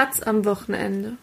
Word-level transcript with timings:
Taz 0.00 0.22
am 0.22 0.46
Wochenende. 0.46 1.18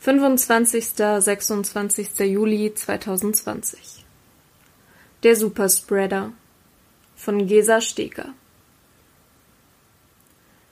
25. 0.00 0.94
26. 0.96 2.20
Juli 2.20 2.72
2020. 2.72 4.06
Der 5.22 5.36
Superspreader 5.36 6.32
von 7.16 7.46
Gesa 7.46 7.82
Steker. 7.82 8.32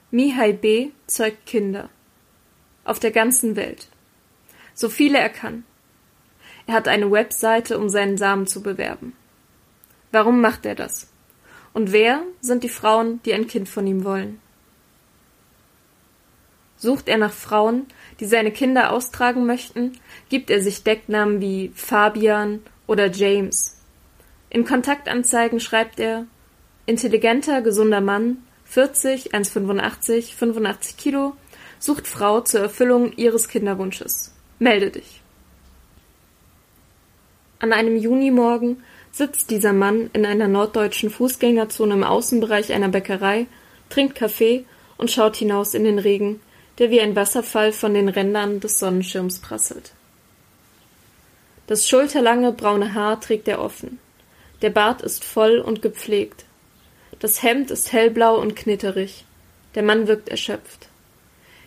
Mihai 0.09 0.53
B. 0.53 0.89
zeugt 1.05 1.45
Kinder. 1.45 1.89
Auf 2.85 2.97
der 2.97 3.11
ganzen 3.11 3.55
Welt. 3.55 3.87
So 4.73 4.89
viele 4.89 5.19
er 5.19 5.29
kann. 5.29 5.63
Er 6.65 6.73
hat 6.73 6.87
eine 6.87 7.11
Webseite, 7.11 7.77
um 7.77 7.89
seinen 7.89 8.17
Samen 8.17 8.47
zu 8.47 8.63
bewerben. 8.63 9.13
Warum 10.11 10.41
macht 10.41 10.65
er 10.65 10.73
das? 10.73 11.07
Und 11.71 11.91
wer 11.91 12.23
sind 12.39 12.63
die 12.63 12.69
Frauen, 12.69 13.21
die 13.25 13.35
ein 13.35 13.45
Kind 13.45 13.69
von 13.69 13.85
ihm 13.85 14.05
wollen? 14.05 14.41
Sucht 16.81 17.09
er 17.09 17.19
nach 17.19 17.31
Frauen, 17.31 17.85
die 18.19 18.25
seine 18.25 18.49
Kinder 18.49 18.91
austragen 18.91 19.45
möchten, 19.45 19.99
gibt 20.29 20.49
er 20.49 20.61
sich 20.61 20.83
Decknamen 20.83 21.39
wie 21.39 21.71
Fabian 21.75 22.63
oder 22.87 23.11
James. 23.11 23.79
In 24.49 24.65
Kontaktanzeigen 24.65 25.59
schreibt 25.59 25.99
er 25.99 26.25
intelligenter, 26.87 27.61
gesunder 27.61 28.01
Mann, 28.01 28.37
40, 28.65 29.31
1,85, 29.31 30.33
85 30.33 30.97
Kilo, 30.97 31.35
sucht 31.77 32.07
Frau 32.07 32.41
zur 32.41 32.61
Erfüllung 32.61 33.13
ihres 33.13 33.47
Kinderwunsches. 33.47 34.33
Melde 34.57 34.89
dich. 34.89 35.21
An 37.59 37.73
einem 37.73 37.95
Junimorgen 37.95 38.81
sitzt 39.11 39.51
dieser 39.51 39.73
Mann 39.73 40.09
in 40.13 40.25
einer 40.25 40.47
norddeutschen 40.47 41.11
Fußgängerzone 41.11 41.93
im 41.93 42.03
Außenbereich 42.03 42.73
einer 42.73 42.89
Bäckerei, 42.89 43.45
trinkt 43.89 44.15
Kaffee 44.15 44.65
und 44.97 45.11
schaut 45.11 45.35
hinaus 45.35 45.75
in 45.75 45.83
den 45.83 45.99
Regen, 45.99 46.39
der 46.77 46.89
wie 46.89 47.01
ein 47.01 47.15
Wasserfall 47.15 47.71
von 47.71 47.93
den 47.93 48.09
Rändern 48.09 48.59
des 48.59 48.79
Sonnenschirms 48.79 49.39
prasselt. 49.39 49.91
Das 51.67 51.87
schulterlange 51.87 52.51
braune 52.51 52.93
Haar 52.93 53.21
trägt 53.21 53.47
er 53.47 53.61
offen. 53.61 53.99
Der 54.61 54.69
Bart 54.69 55.01
ist 55.01 55.23
voll 55.23 55.59
und 55.59 55.81
gepflegt. 55.81 56.45
Das 57.19 57.43
Hemd 57.43 57.71
ist 57.71 57.91
hellblau 57.91 58.39
und 58.39 58.55
knitterig. 58.55 59.25
Der 59.75 59.83
Mann 59.83 60.07
wirkt 60.07 60.29
erschöpft. 60.29 60.89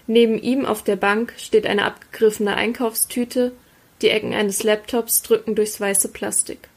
Neben 0.07 0.39
ihm 0.39 0.67
auf 0.67 0.83
der 0.83 0.97
Bank 0.97 1.33
steht 1.39 1.67
eine 1.67 1.85
abgegriffene 1.85 2.55
Einkaufstüte, 2.55 3.53
die 4.03 4.11
Ecken 4.11 4.35
eines 4.35 4.63
Laptops 4.63 5.23
drücken 5.23 5.55
durchs 5.55 5.81
weiße 5.81 6.09
Plastik. 6.09 6.69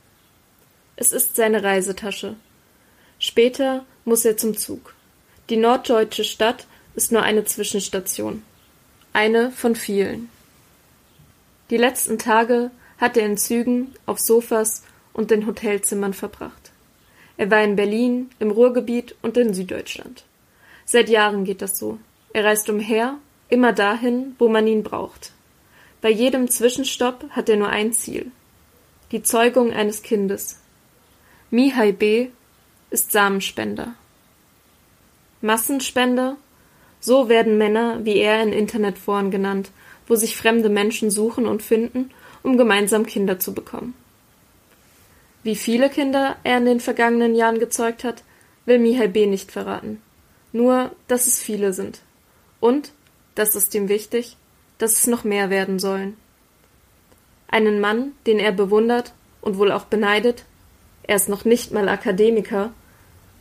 Es 0.95 1.11
ist 1.11 1.35
seine 1.35 1.63
Reisetasche. 1.63 2.35
Später 3.19 3.85
muss 4.05 4.23
er 4.23 4.37
zum 4.37 4.55
Zug. 4.55 4.93
Die 5.49 5.57
norddeutsche 5.57 6.23
Stadt 6.23 6.67
ist 6.97 7.11
nur 7.11 7.21
eine 7.21 7.45
Zwischenstation. 7.45 8.41
Eine 9.13 9.51
von 9.51 9.75
vielen. 9.75 10.29
Die 11.69 11.77
letzten 11.77 12.17
Tage 12.17 12.71
hat 12.97 13.15
er 13.17 13.25
in 13.25 13.37
Zügen, 13.37 13.93
auf 14.07 14.19
Sofas 14.19 14.83
und 15.13 15.31
in 15.31 15.45
Hotelzimmern 15.45 16.13
verbracht. 16.13 16.71
Er 17.37 17.51
war 17.51 17.63
in 17.63 17.75
Berlin, 17.75 18.31
im 18.39 18.49
Ruhrgebiet 18.49 19.15
und 19.21 19.37
in 19.37 19.53
Süddeutschland. 19.53 20.23
Seit 20.85 21.07
Jahren 21.07 21.45
geht 21.45 21.61
das 21.61 21.77
so. 21.77 21.99
Er 22.33 22.45
reist 22.45 22.67
umher, 22.67 23.19
immer 23.47 23.73
dahin, 23.73 24.35
wo 24.39 24.49
man 24.49 24.65
ihn 24.65 24.81
braucht. 24.81 25.33
Bei 26.01 26.09
jedem 26.09 26.49
Zwischenstopp 26.49 27.29
hat 27.29 27.47
er 27.47 27.57
nur 27.57 27.69
ein 27.69 27.93
Ziel. 27.93 28.31
Die 29.11 29.21
Zeugung 29.21 29.71
eines 29.71 30.01
Kindes. 30.01 30.59
Mihai 31.51 31.91
B. 31.91 32.29
ist 32.89 33.11
Samenspender. 33.11 33.93
Massenspender 35.41 36.37
so 37.07 37.29
werden 37.29 37.57
Männer 37.57 38.03
wie 38.03 38.17
er 38.17 38.43
in 38.43 38.51
Internetforen 38.51 39.31
genannt, 39.31 39.71
wo 40.07 40.15
sich 40.15 40.35
fremde 40.35 40.67
Menschen 40.67 41.09
suchen 41.09 41.45
und 41.47 41.63
finden, 41.63 42.11
um 42.43 42.57
gemeinsam 42.57 43.05
Kinder 43.05 43.39
zu 43.39 43.53
bekommen. 43.53 43.93
Wie 45.41 45.55
viele 45.55 45.89
Kinder 45.89 46.35
er 46.43 46.57
in 46.57 46.65
den 46.65 46.81
vergangenen 46.81 47.33
Jahren 47.33 47.59
gezeugt 47.59 48.03
hat, 48.03 48.23
will 48.65 48.79
Mihai 48.79 49.07
B. 49.07 49.25
nicht 49.25 49.53
verraten. 49.53 50.01
Nur, 50.51 50.91
dass 51.07 51.27
es 51.27 51.39
viele 51.39 51.71
sind. 51.71 52.01
Und, 52.59 52.91
das 53.35 53.55
ist 53.55 53.73
ihm 53.73 53.87
wichtig, 53.87 54.35
dass 54.77 54.99
es 54.99 55.07
noch 55.07 55.23
mehr 55.23 55.49
werden 55.49 55.79
sollen. 55.79 56.17
Einen 57.47 57.79
Mann, 57.79 58.11
den 58.25 58.37
er 58.37 58.51
bewundert 58.51 59.13
und 59.39 59.57
wohl 59.57 59.71
auch 59.71 59.85
beneidet, 59.85 60.43
er 61.03 61.15
ist 61.15 61.29
noch 61.29 61.45
nicht 61.45 61.71
mal 61.71 61.87
Akademiker, 61.87 62.73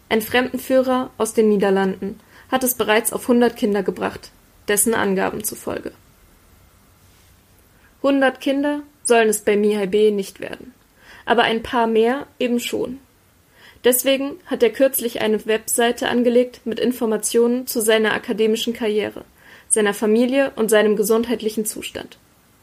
ein 0.09 0.23
Fremdenführer 0.23 1.11
aus 1.19 1.35
den 1.35 1.49
Niederlanden, 1.49 2.21
hat 2.51 2.65
es 2.65 2.75
bereits 2.75 3.13
auf 3.13 3.23
100 3.23 3.57
Kinder 3.57 3.83
gebracht, 3.83 4.31
dessen 4.69 4.95
Angaben 4.95 5.45
zufolge. 5.45 5.93
100 8.03 8.41
Kinder 8.41 8.83
sollen 9.03 9.29
es 9.29 9.41
bei 9.41 9.57
Mihai 9.57 9.87
B. 9.87 10.11
nicht 10.11 10.41
werden, 10.41 10.75
aber 11.25 11.43
ein 11.43 11.63
paar 11.63 11.87
mehr 11.87 12.27
eben 12.39 12.61
schon. 12.61 13.01
Deswegen 13.85 14.37
hat 14.47 14.63
er 14.63 14.71
kürzlich 14.71 15.21
eine 15.21 15.47
Webseite 15.47 16.09
angelegt 16.09 16.61
mit 16.65 16.81
Informationen 16.81 17.67
zu 17.67 17.81
seiner 17.81 18.15
akademischen 18.15 18.73
Karriere, 18.73 19.25
seiner 19.69 19.95
Familie 19.95 20.53
und 20.57 20.71
seinem 20.71 20.97
gesundheitlichen 20.97 21.67
Zustand. 21.67 22.19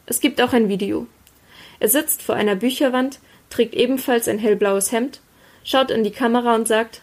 Es 0.06 0.20
gibt 0.20 0.40
auch 0.42 0.52
ein 0.52 0.68
Video. 0.68 1.06
Er 1.80 1.88
sitzt 1.88 2.22
vor 2.22 2.34
einer 2.34 2.56
Bücherwand, 2.56 3.20
trägt 3.48 3.74
ebenfalls 3.74 4.28
ein 4.28 4.38
hellblaues 4.38 4.92
Hemd, 4.92 5.20
schaut 5.64 5.90
in 5.90 6.04
die 6.04 6.10
Kamera 6.10 6.54
und 6.54 6.68
sagt 6.68 7.00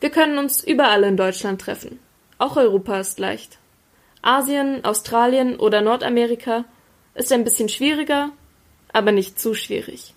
wir 0.00 0.10
können 0.10 0.38
uns 0.38 0.62
überall 0.62 1.02
in 1.04 1.16
Deutschland 1.16 1.60
treffen. 1.60 1.98
Auch 2.38 2.56
Europa 2.56 3.00
ist 3.00 3.18
leicht. 3.18 3.58
Asien, 4.22 4.84
Australien 4.84 5.56
oder 5.56 5.80
Nordamerika 5.80 6.64
ist 7.14 7.32
ein 7.32 7.44
bisschen 7.44 7.68
schwieriger, 7.68 8.30
aber 8.92 9.12
nicht 9.12 9.40
zu 9.40 9.54
schwierig. 9.54 10.14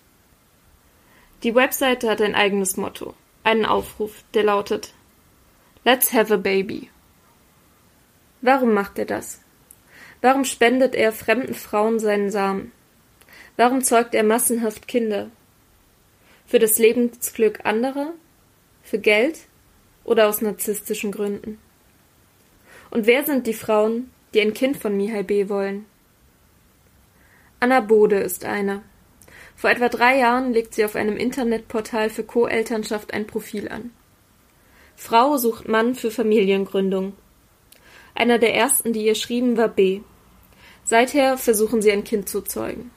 Die 1.42 1.54
Webseite 1.54 2.08
hat 2.08 2.20
ein 2.20 2.36
eigenes 2.36 2.76
Motto, 2.76 3.14
einen 3.42 3.66
Aufruf, 3.66 4.22
der 4.34 4.44
lautet 4.44 4.92
Let's 5.84 6.12
have 6.12 6.32
a 6.32 6.36
baby. 6.36 6.90
Warum 8.40 8.72
macht 8.72 8.98
er 8.98 9.04
das? 9.04 9.40
Warum 10.20 10.44
spendet 10.44 10.94
er 10.94 11.12
fremden 11.12 11.54
Frauen 11.54 11.98
seinen 11.98 12.30
Samen? 12.30 12.70
Warum 13.56 13.82
zeugt 13.82 14.14
er 14.14 14.22
massenhaft 14.22 14.86
Kinder? 14.86 15.30
Für 16.46 16.60
das 16.60 16.78
Lebensglück 16.78 17.64
anderer? 17.64 18.12
Für 18.82 19.00
Geld? 19.00 19.40
Oder 20.04 20.28
aus 20.28 20.40
narzisstischen 20.40 21.12
Gründen? 21.12 21.58
Und 22.90 23.06
wer 23.06 23.24
sind 23.24 23.46
die 23.46 23.54
Frauen, 23.54 24.10
die 24.34 24.40
ein 24.40 24.54
Kind 24.54 24.76
von 24.76 24.96
Mihai 24.96 25.22
B. 25.22 25.48
wollen? 25.48 25.86
Anna 27.60 27.80
Bode 27.80 28.16
ist 28.16 28.44
eine. 28.44 28.82
Vor 29.56 29.70
etwa 29.70 29.88
drei 29.88 30.18
Jahren 30.18 30.52
legt 30.52 30.74
sie 30.74 30.84
auf 30.84 30.96
einem 30.96 31.16
Internetportal 31.16 32.10
für 32.10 32.24
Co-Elternschaft 32.24 33.14
ein 33.14 33.26
Profil 33.26 33.68
an. 33.68 33.92
Frau 34.96 35.36
sucht 35.36 35.68
Mann 35.68 35.94
für 35.94 36.10
Familiengründung. 36.10 37.14
Einer 38.14 38.38
der 38.38 38.54
ersten, 38.54 38.92
die 38.92 39.06
ihr 39.06 39.14
schrieben, 39.14 39.56
war 39.56 39.68
B. 39.68 40.00
Seither 40.84 41.38
versuchen 41.38 41.80
sie 41.80 41.92
ein 41.92 42.04
Kind 42.04 42.28
zu 42.28 42.42
zeugen. 42.42 42.90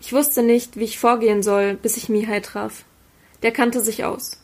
Ich 0.00 0.12
wusste 0.12 0.42
nicht, 0.42 0.76
wie 0.76 0.84
ich 0.84 0.98
vorgehen 0.98 1.42
soll, 1.42 1.74
bis 1.74 1.96
ich 1.96 2.08
Mihai 2.08 2.40
traf. 2.40 2.84
Der 3.42 3.52
kannte 3.52 3.80
sich 3.80 4.04
aus 4.04 4.43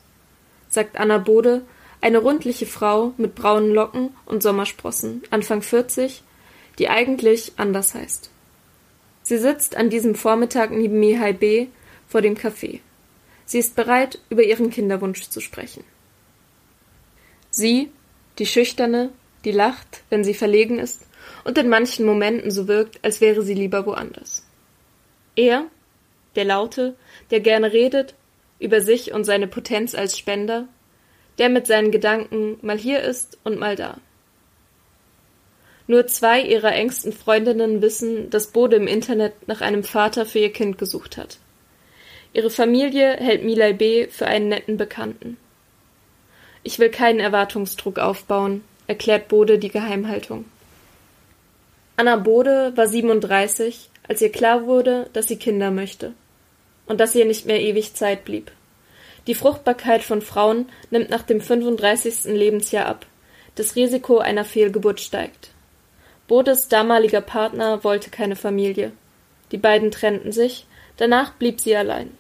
sagt 0.71 0.97
Anna 0.97 1.19
Bode, 1.19 1.63
eine 2.01 2.19
rundliche 2.19 2.65
Frau 2.65 3.13
mit 3.19 3.35
braunen 3.35 3.73
Locken 3.75 4.15
und 4.25 4.43
Sommersprossen, 4.43 5.23
Anfang 5.31 5.61
40, 5.61 6.23
die 6.79 6.89
eigentlich 6.89 7.53
anders 7.59 7.95
heißt. 7.95 8.31
Sie 9.23 9.37
sitzt 9.37 9.77
an 9.77 9.91
diesem 9.91 10.15
Vormittag 10.15 10.71
neben 10.71 10.99
Mihai 10.99 11.35
B. 11.35 11.67
vor 12.09 12.23
dem 12.23 12.37
Café. 12.37 12.81
Sie 13.45 13.59
ist 13.59 13.77
bereit, 13.77 14.19
über 14.31 14.43
ihren 14.43 14.71
Kinderwunsch 14.71 15.29
zu 15.29 15.41
sprechen. 15.41 15.85
Sie, 17.51 17.91
die 18.39 18.47
Schüchterne, 18.47 19.11
die 19.45 19.53
lacht, 19.53 20.03
wenn 20.09 20.25
sie 20.25 20.35
verlegen 20.35 20.79
ist 20.79 21.07
und 21.45 21.59
in 21.59 21.69
manchen 21.69 22.07
Momenten 22.07 22.51
so 22.51 22.69
wirkt, 22.69 23.05
als 23.05 23.21
wäre 23.21 23.43
sie 23.43 23.55
lieber 23.55 23.87
woanders. 23.87 24.47
Er, 25.37 25.67
der 26.37 26.45
Laute, 26.45 26.95
der 27.31 27.41
gerne 27.41 27.73
redet 27.73 28.15
über 28.61 28.81
sich 28.81 29.13
und 29.13 29.25
seine 29.25 29.49
Potenz 29.49 29.95
als 29.95 30.17
Spender, 30.17 30.69
der 31.39 31.49
mit 31.49 31.67
seinen 31.67 31.91
Gedanken 31.91 32.59
mal 32.63 32.79
hier 32.79 33.01
ist 33.01 33.39
und 33.43 33.59
mal 33.59 33.75
da. 33.75 33.97
Nur 35.87 36.07
zwei 36.07 36.43
ihrer 36.43 36.73
engsten 36.73 37.13
Freundinnen 37.13 37.83
wissen, 37.83 38.31
dass 38.31 38.53
Bode 38.53 38.77
im 38.77 38.87
Internet 38.87 39.49
nach 39.49 39.61
einem 39.61 39.83
Vater 39.83 40.25
für 40.25 40.39
ihr 40.39 40.53
Kind 40.53 40.79
gesucht 40.79 41.17
hat. 41.17 41.39
Ihre 42.33 42.51
Familie 42.51 43.17
hält 43.17 43.43
Milay 43.43 43.73
B. 43.73 44.07
für 44.07 44.27
einen 44.27 44.49
netten 44.49 44.77
Bekannten. 44.77 45.37
Ich 46.63 46.79
will 46.79 46.91
keinen 46.91 47.19
Erwartungsdruck 47.19 47.99
aufbauen, 47.99 48.63
erklärt 48.87 49.27
Bode 49.29 49.59
die 49.59 49.71
Geheimhaltung. 49.71 50.45
Anna 51.97 52.17
Bode 52.17 52.73
war 52.77 52.87
37, 52.87 53.89
als 54.07 54.23
ihr 54.23 54.31
klar 54.31 54.67
wurde, 54.67 55.09
dass 55.13 55.27
sie 55.27 55.39
Kinder 55.39 55.71
möchte 55.71 56.13
und 56.91 56.99
dass 56.99 57.15
ihr 57.15 57.25
nicht 57.25 57.47
mehr 57.47 57.61
ewig 57.61 57.95
Zeit 57.95 58.25
blieb. 58.25 58.51
Die 59.29 59.37
Fruchtbarkeit 59.37 60.03
von 60.03 60.23
Frauen 60.23 60.69
nimmt 60.91 61.09
nach 61.09 61.23
dem 61.23 61.41
35. 61.41 62.25
Lebensjahr 62.25 62.87
ab. 62.87 63.07
das 63.55 63.77
Risiko 63.77 64.19
einer 64.19 64.45
Fehlgeburt 64.45 65.01
steigt. 65.01 65.51
Bodes 66.27 66.67
damaliger 66.69 67.21
Partner 67.21 67.85
wollte 67.85 68.11
keine 68.11 68.35
Familie. 68.35 68.91
Die 69.53 69.57
beiden 69.57 69.93
trennten 69.93 70.33
sich, 70.33 70.67
danach 70.97 71.35
blieb 71.35 71.61
sie 71.61 71.77
allein. 71.77 72.11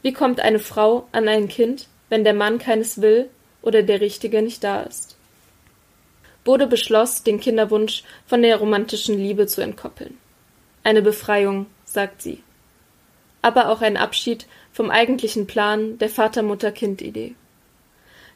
Wie 0.00 0.14
kommt 0.14 0.40
eine 0.40 0.60
Frau 0.60 1.06
an 1.12 1.28
ein 1.28 1.48
Kind, 1.48 1.88
wenn 2.08 2.24
der 2.24 2.34
Mann 2.34 2.58
keines 2.58 3.02
will 3.02 3.28
oder 3.60 3.82
der 3.82 4.00
Richtige 4.00 4.40
nicht 4.40 4.64
da 4.64 4.80
ist? 4.80 5.16
Bode 6.44 6.66
beschloss, 6.66 7.22
den 7.22 7.38
Kinderwunsch 7.38 8.02
von 8.26 8.40
der 8.40 8.56
romantischen 8.56 9.18
Liebe 9.18 9.46
zu 9.46 9.60
entkoppeln. 9.60 10.16
Eine 10.84 11.02
Befreiung, 11.02 11.66
sagt 11.84 12.22
sie. 12.22 12.42
Aber 13.42 13.68
auch 13.68 13.80
ein 13.80 13.96
Abschied 13.96 14.46
vom 14.72 14.90
eigentlichen 14.90 15.46
Plan 15.46 15.98
der 15.98 16.08
Vater-Mutter-Kind-Idee. 16.08 17.34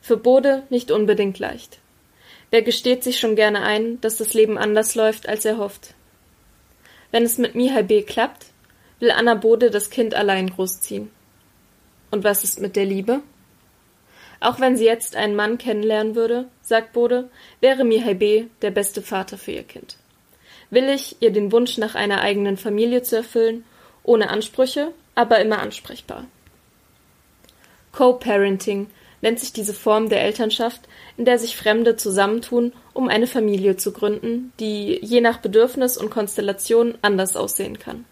Für 0.01 0.17
Bode 0.17 0.63
nicht 0.71 0.91
unbedingt 0.91 1.39
leicht. 1.39 1.79
Wer 2.51 2.63
gesteht 2.63 3.03
sich 3.03 3.19
schon 3.19 3.37
gerne 3.37 3.63
ein, 3.63 4.01
dass 4.01 4.17
das 4.17 4.35
Leben 4.35 4.59
anders 4.59 4.95
läuft, 4.95 5.29
als 5.29 5.45
er 5.45 5.59
hofft? 5.59 5.95
Wenn 7.11 7.23
es 7.25 7.39
mit 7.39 7.55
Mihai 7.55 7.83
B. 7.83 8.03
klappt, 8.03 8.47
will 9.01 9.11
Anna 9.11 9.35
Bode 9.35 9.71
das 9.71 9.91
Kind 9.91 10.15
allein 10.15 10.51
großziehen. 10.51 11.11
Und 12.11 12.25
was 12.25 12.45
ist 12.45 12.61
mit 12.61 12.77
der 12.77 12.85
Liebe? 12.85 13.21
Auch 14.41 14.61
wenn 14.61 14.77
sie 14.77 14.85
jetzt 14.85 15.17
einen 15.17 15.37
Mann 15.37 15.59
kennenlernen 15.59 16.15
würde, 16.15 16.49
sagt 16.61 16.93
Bode, 16.93 17.31
wäre 17.61 17.85
Mihai 17.85 18.15
B. 18.15 18.45
der 18.63 18.71
beste 18.71 19.01
Vater 19.01 19.39
für 19.39 19.53
ihr 19.53 19.63
Kind. 19.63 19.97
Willig, 20.71 21.17
ihr 21.21 21.33
den 21.33 21.51
Wunsch 21.51 21.79
nach 21.79 21.95
einer 21.95 22.21
eigenen 22.21 22.57
Familie 22.57 23.03
zu 23.03 23.17
erfüllen, 23.17 23.65
ohne 24.05 24.31
Ansprüche, 24.31 24.93
aber 25.17 25.41
immer 25.41 25.59
ansprechbar. 25.59 26.27
Co-Parenting 27.93 28.89
nennt 29.21 29.41
sich 29.41 29.53
diese 29.53 29.75
Form 29.75 30.09
der 30.11 30.23
Elternschaft, 30.23 30.83
in 31.17 31.25
der 31.25 31.39
sich 31.39 31.57
Fremde 31.57 31.97
zusammentun, 31.97 32.73
um 32.93 33.09
eine 33.09 33.27
Familie 33.27 33.77
zu 33.77 33.93
gründen, 33.93 34.53
die 34.61 34.99
je 35.03 35.21
nach 35.21 35.39
Bedürfnis 35.39 35.97
und 35.97 36.11
Konstellation 36.11 36.99
anders 37.03 37.35
aussehen 37.35 37.79
kann. 37.79 38.05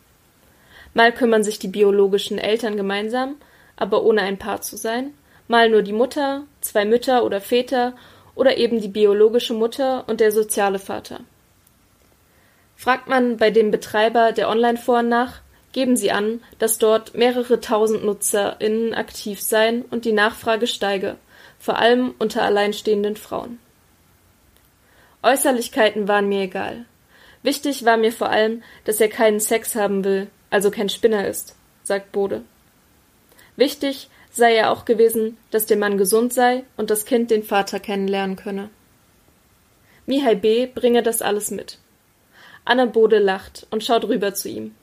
Mal 0.94 1.12
kümmern 1.12 1.44
sich 1.44 1.58
die 1.58 1.68
biologischen 1.68 2.38
Eltern 2.38 2.76
gemeinsam, 2.76 3.36
aber 3.76 4.02
ohne 4.04 4.22
ein 4.22 4.38
Paar 4.38 4.62
zu 4.62 4.76
sein, 4.76 5.12
mal 5.48 5.68
nur 5.68 5.82
die 5.82 5.92
Mutter, 5.92 6.44
zwei 6.60 6.84
Mütter 6.84 7.24
oder 7.24 7.40
Väter 7.40 7.94
oder 8.34 8.56
eben 8.56 8.80
die 8.80 8.88
biologische 8.88 9.54
Mutter 9.54 10.04
und 10.08 10.20
der 10.20 10.32
soziale 10.32 10.78
Vater. 10.78 11.20
Fragt 12.76 13.08
man 13.08 13.36
bei 13.36 13.50
dem 13.50 13.70
Betreiber 13.70 14.32
der 14.32 14.48
Online-Foren 14.48 15.08
nach, 15.08 15.40
geben 15.72 15.96
sie 15.96 16.10
an, 16.12 16.40
dass 16.58 16.78
dort 16.78 17.14
mehrere 17.14 17.60
tausend 17.60 18.04
NutzerInnen 18.04 18.94
aktiv 18.94 19.40
seien 19.40 19.82
und 19.82 20.04
die 20.04 20.12
Nachfrage 20.12 20.66
steige, 20.66 21.16
vor 21.58 21.78
allem 21.78 22.14
unter 22.18 22.42
alleinstehenden 22.42 23.16
Frauen. 23.16 23.58
Äußerlichkeiten 25.22 26.08
waren 26.08 26.28
mir 26.28 26.42
egal. 26.42 26.84
Wichtig 27.42 27.84
war 27.84 27.96
mir 27.96 28.12
vor 28.12 28.30
allem, 28.30 28.62
dass 28.84 29.00
er 29.00 29.08
keinen 29.08 29.40
Sex 29.40 29.74
haben 29.74 30.04
will, 30.04 30.28
also 30.50 30.70
kein 30.70 30.88
Spinner 30.88 31.26
ist, 31.26 31.56
sagt 31.82 32.12
Bode. 32.12 32.42
Wichtig 33.56 34.08
sei 34.30 34.54
ja 34.54 34.70
auch 34.70 34.84
gewesen, 34.84 35.36
dass 35.50 35.66
der 35.66 35.76
Mann 35.76 35.98
gesund 35.98 36.32
sei 36.32 36.64
und 36.76 36.90
das 36.90 37.04
Kind 37.04 37.30
den 37.30 37.42
Vater 37.42 37.80
kennenlernen 37.80 38.36
könne. 38.36 38.70
Mihai 40.06 40.34
B. 40.34 40.66
bringe 40.66 41.02
das 41.02 41.22
alles 41.22 41.50
mit. 41.50 41.78
Anna 42.64 42.86
Bode 42.86 43.18
lacht 43.18 43.66
und 43.70 43.84
schaut 43.84 44.04
rüber 44.04 44.34
zu 44.34 44.48
ihm. 44.48 44.74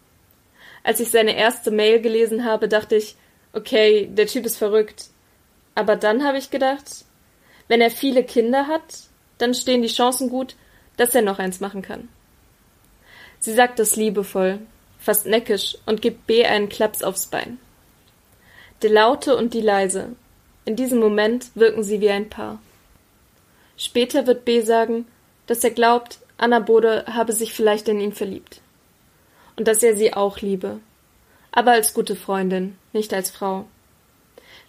Als 0.89 0.99
ich 0.99 1.11
seine 1.11 1.35
erste 1.37 1.69
Mail 1.69 2.01
gelesen 2.01 2.45
habe, 2.45 2.67
dachte 2.67 2.95
ich, 2.95 3.15
okay, 3.53 4.09
der 4.11 4.25
Typ 4.25 4.43
ist 4.47 4.57
verrückt. 4.57 5.09
Aber 5.75 5.95
dann 5.95 6.23
habe 6.23 6.39
ich 6.39 6.49
gedacht, 6.49 7.05
wenn 7.67 7.79
er 7.79 7.91
viele 7.91 8.23
Kinder 8.23 8.65
hat, 8.65 9.03
dann 9.37 9.53
stehen 9.53 9.83
die 9.83 9.87
Chancen 9.87 10.31
gut, 10.31 10.55
dass 10.97 11.13
er 11.13 11.21
noch 11.21 11.37
eins 11.37 11.59
machen 11.59 11.83
kann. 11.83 12.09
Sie 13.37 13.53
sagt 13.53 13.77
das 13.77 13.97
liebevoll, 13.97 14.61
fast 14.97 15.27
neckisch 15.27 15.77
und 15.85 16.01
gibt 16.01 16.25
B 16.25 16.43
einen 16.43 16.69
Klaps 16.69 17.03
aufs 17.03 17.27
Bein. 17.27 17.59
Der 18.81 18.89
Laute 18.89 19.37
und 19.37 19.53
die 19.53 19.61
Leise. 19.61 20.15
In 20.65 20.75
diesem 20.75 20.99
Moment 20.99 21.51
wirken 21.53 21.83
sie 21.83 22.01
wie 22.01 22.09
ein 22.09 22.29
Paar. 22.29 22.59
Später 23.77 24.25
wird 24.25 24.43
B 24.43 24.61
sagen, 24.61 25.05
dass 25.45 25.63
er 25.63 25.69
glaubt, 25.69 26.17
Anna 26.39 26.57
Bode 26.57 27.05
habe 27.05 27.31
sich 27.31 27.53
vielleicht 27.53 27.87
in 27.89 27.99
ihn 27.99 28.13
verliebt. 28.13 28.61
Und 29.59 29.67
dass 29.67 29.83
er 29.83 29.97
sie 29.97 30.13
auch 30.13 30.39
liebe. 30.39 30.79
Aber 31.51 31.71
als 31.71 31.93
gute 31.93 32.15
Freundin, 32.15 32.77
nicht 32.93 33.13
als 33.13 33.29
Frau. 33.29 33.65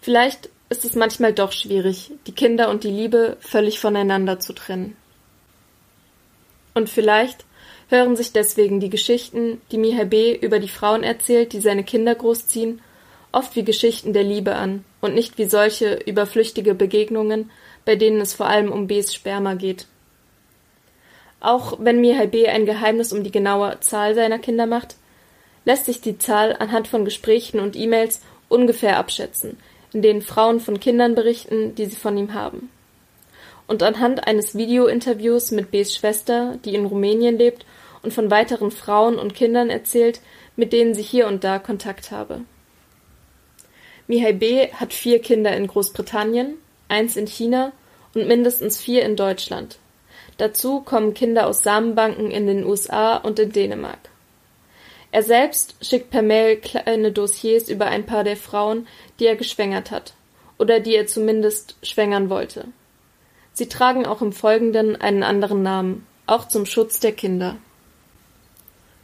Vielleicht 0.01 0.51
ist 0.69 0.85
es 0.85 0.97
manchmal 0.97 1.33
doch 1.33 1.53
schwierig, 1.53 2.11
die 2.27 2.33
Kinder 2.33 2.69
und 2.71 2.83
die 2.83 2.91
Liebe 2.91 3.37
völlig 3.39 3.79
voneinander 3.79 4.41
zu 4.41 4.53
trennen. 4.53 4.97
Und 6.75 6.91
vielleicht 6.91 7.45
hören 7.89 8.17
sich 8.17 8.33
deswegen 8.33 8.81
die 8.81 8.91
Geschichten, 8.91 9.61
die 9.71 9.79
Mihai 9.79 10.07
B. 10.07 10.35
über 10.35 10.59
die 10.59 10.67
Frauen 10.67 11.05
erzählt, 11.05 11.53
die 11.53 11.61
seine 11.61 11.85
Kinder 11.85 12.17
großziehen, 12.17 12.83
oft 13.31 13.55
wie 13.55 13.63
Geschichten 13.63 14.13
der 14.13 14.25
Liebe 14.25 14.57
an 14.57 14.85
und 15.01 15.15
nicht 15.15 15.39
wie 15.39 15.49
solche 15.49 16.01
überflüchtige 16.05 16.75
Begegnungen, 16.75 17.53
bei 17.85 17.95
denen 17.95 18.21
es 18.21 18.35
vor 18.35 18.47
allem 18.47 18.73
um 18.73 18.89
Bs 18.89 19.15
Sperma 19.15 19.55
geht. 19.55 19.87
Auch 21.41 21.79
wenn 21.81 22.01
Mihai 22.01 22.27
B. 22.27 22.47
ein 22.47 22.67
Geheimnis 22.67 23.13
um 23.13 23.25
die 23.25 23.33
genaue 23.33 23.81
Zahl 23.81 24.15
seiner 24.15 24.39
Kinder 24.39 24.67
macht, 24.67 24.97
lässt 25.65 25.87
sich 25.87 26.01
die 26.01 26.19
Zahl 26.19 26.55
anhand 26.59 26.87
von 26.87 27.05
Gesprächen 27.05 27.61
und 27.61 27.77
E-Mails 27.77 28.21
ungefähr 28.49 28.99
abschätzen, 28.99 29.57
in 29.93 30.03
denen 30.03 30.23
Frauen 30.23 30.61
von 30.61 30.81
Kindern 30.81 31.15
berichten, 31.15 31.75
die 31.75 31.87
sie 31.87 31.97
von 31.97 32.17
ihm 32.17 32.35
haben. 32.35 32.71
Und 33.67 33.83
anhand 33.83 34.27
eines 34.27 34.55
Videointerviews 34.55 35.51
mit 35.53 35.71
Bs 35.71 35.97
Schwester, 35.97 36.59
die 36.65 36.75
in 36.75 36.87
Rumänien 36.87 37.39
lebt 37.39 37.65
und 38.03 38.13
von 38.13 38.31
weiteren 38.31 38.71
Frauen 38.71 39.19
und 39.19 39.35
Kindern 39.35 39.71
erzählt, 39.71 40.21
mit 40.57 40.73
denen 40.73 40.95
sie 40.95 41.03
hier 41.03 41.27
und 41.27 41.45
da 41.45 41.59
Kontakt 41.59 42.11
habe. 42.11 42.43
Mihai 44.09 44.33
B. 44.33 44.73
hat 44.73 44.93
vier 44.93 45.21
Kinder 45.21 45.57
in 45.57 45.69
Großbritannien, 45.69 46.55
eins 46.89 47.17
in 47.17 47.27
China 47.27 47.73
und 48.13 48.27
mindestens 48.27 48.79
vier 48.79 49.05
in 49.05 49.15
Deutschland. 49.15 49.79
Dazu 50.41 50.81
kommen 50.81 51.13
Kinder 51.13 51.47
aus 51.47 51.63
Samenbanken 51.63 52.31
in 52.31 52.47
den 52.47 52.65
USA 52.65 53.17
und 53.17 53.39
in 53.39 53.53
Dänemark. 53.53 53.99
Er 55.13 55.23
selbst 55.23 55.75
schickt 55.83 56.09
per 56.09 56.23
Mail 56.23 56.57
kleine 56.57 57.13
Dossiers 57.13 57.69
über 57.69 57.89
ein 57.89 58.07
paar 58.07 58.25
der 58.25 58.39
Frauen, 58.39 58.87
die 59.19 59.27
er 59.27 59.37
geschwängert 59.37 59.91
hat 59.91 60.15
oder 60.57 60.81
die 60.81 60.95
er 60.95 61.07
zumindest 61.07 61.77
schwängern 61.83 62.31
wollte. 62.31 62.69
Sie 63.53 63.69
tragen 63.69 64.07
auch 64.07 64.23
im 64.23 64.33
Folgenden 64.33 64.97
einen 64.97 65.25
anderen 65.25 65.63
Namen, 65.63 66.07
auch 66.27 66.49
zum 66.49 66.65
Schutz 66.65 67.01
der 67.01 67.13
Kinder. 67.13 67.59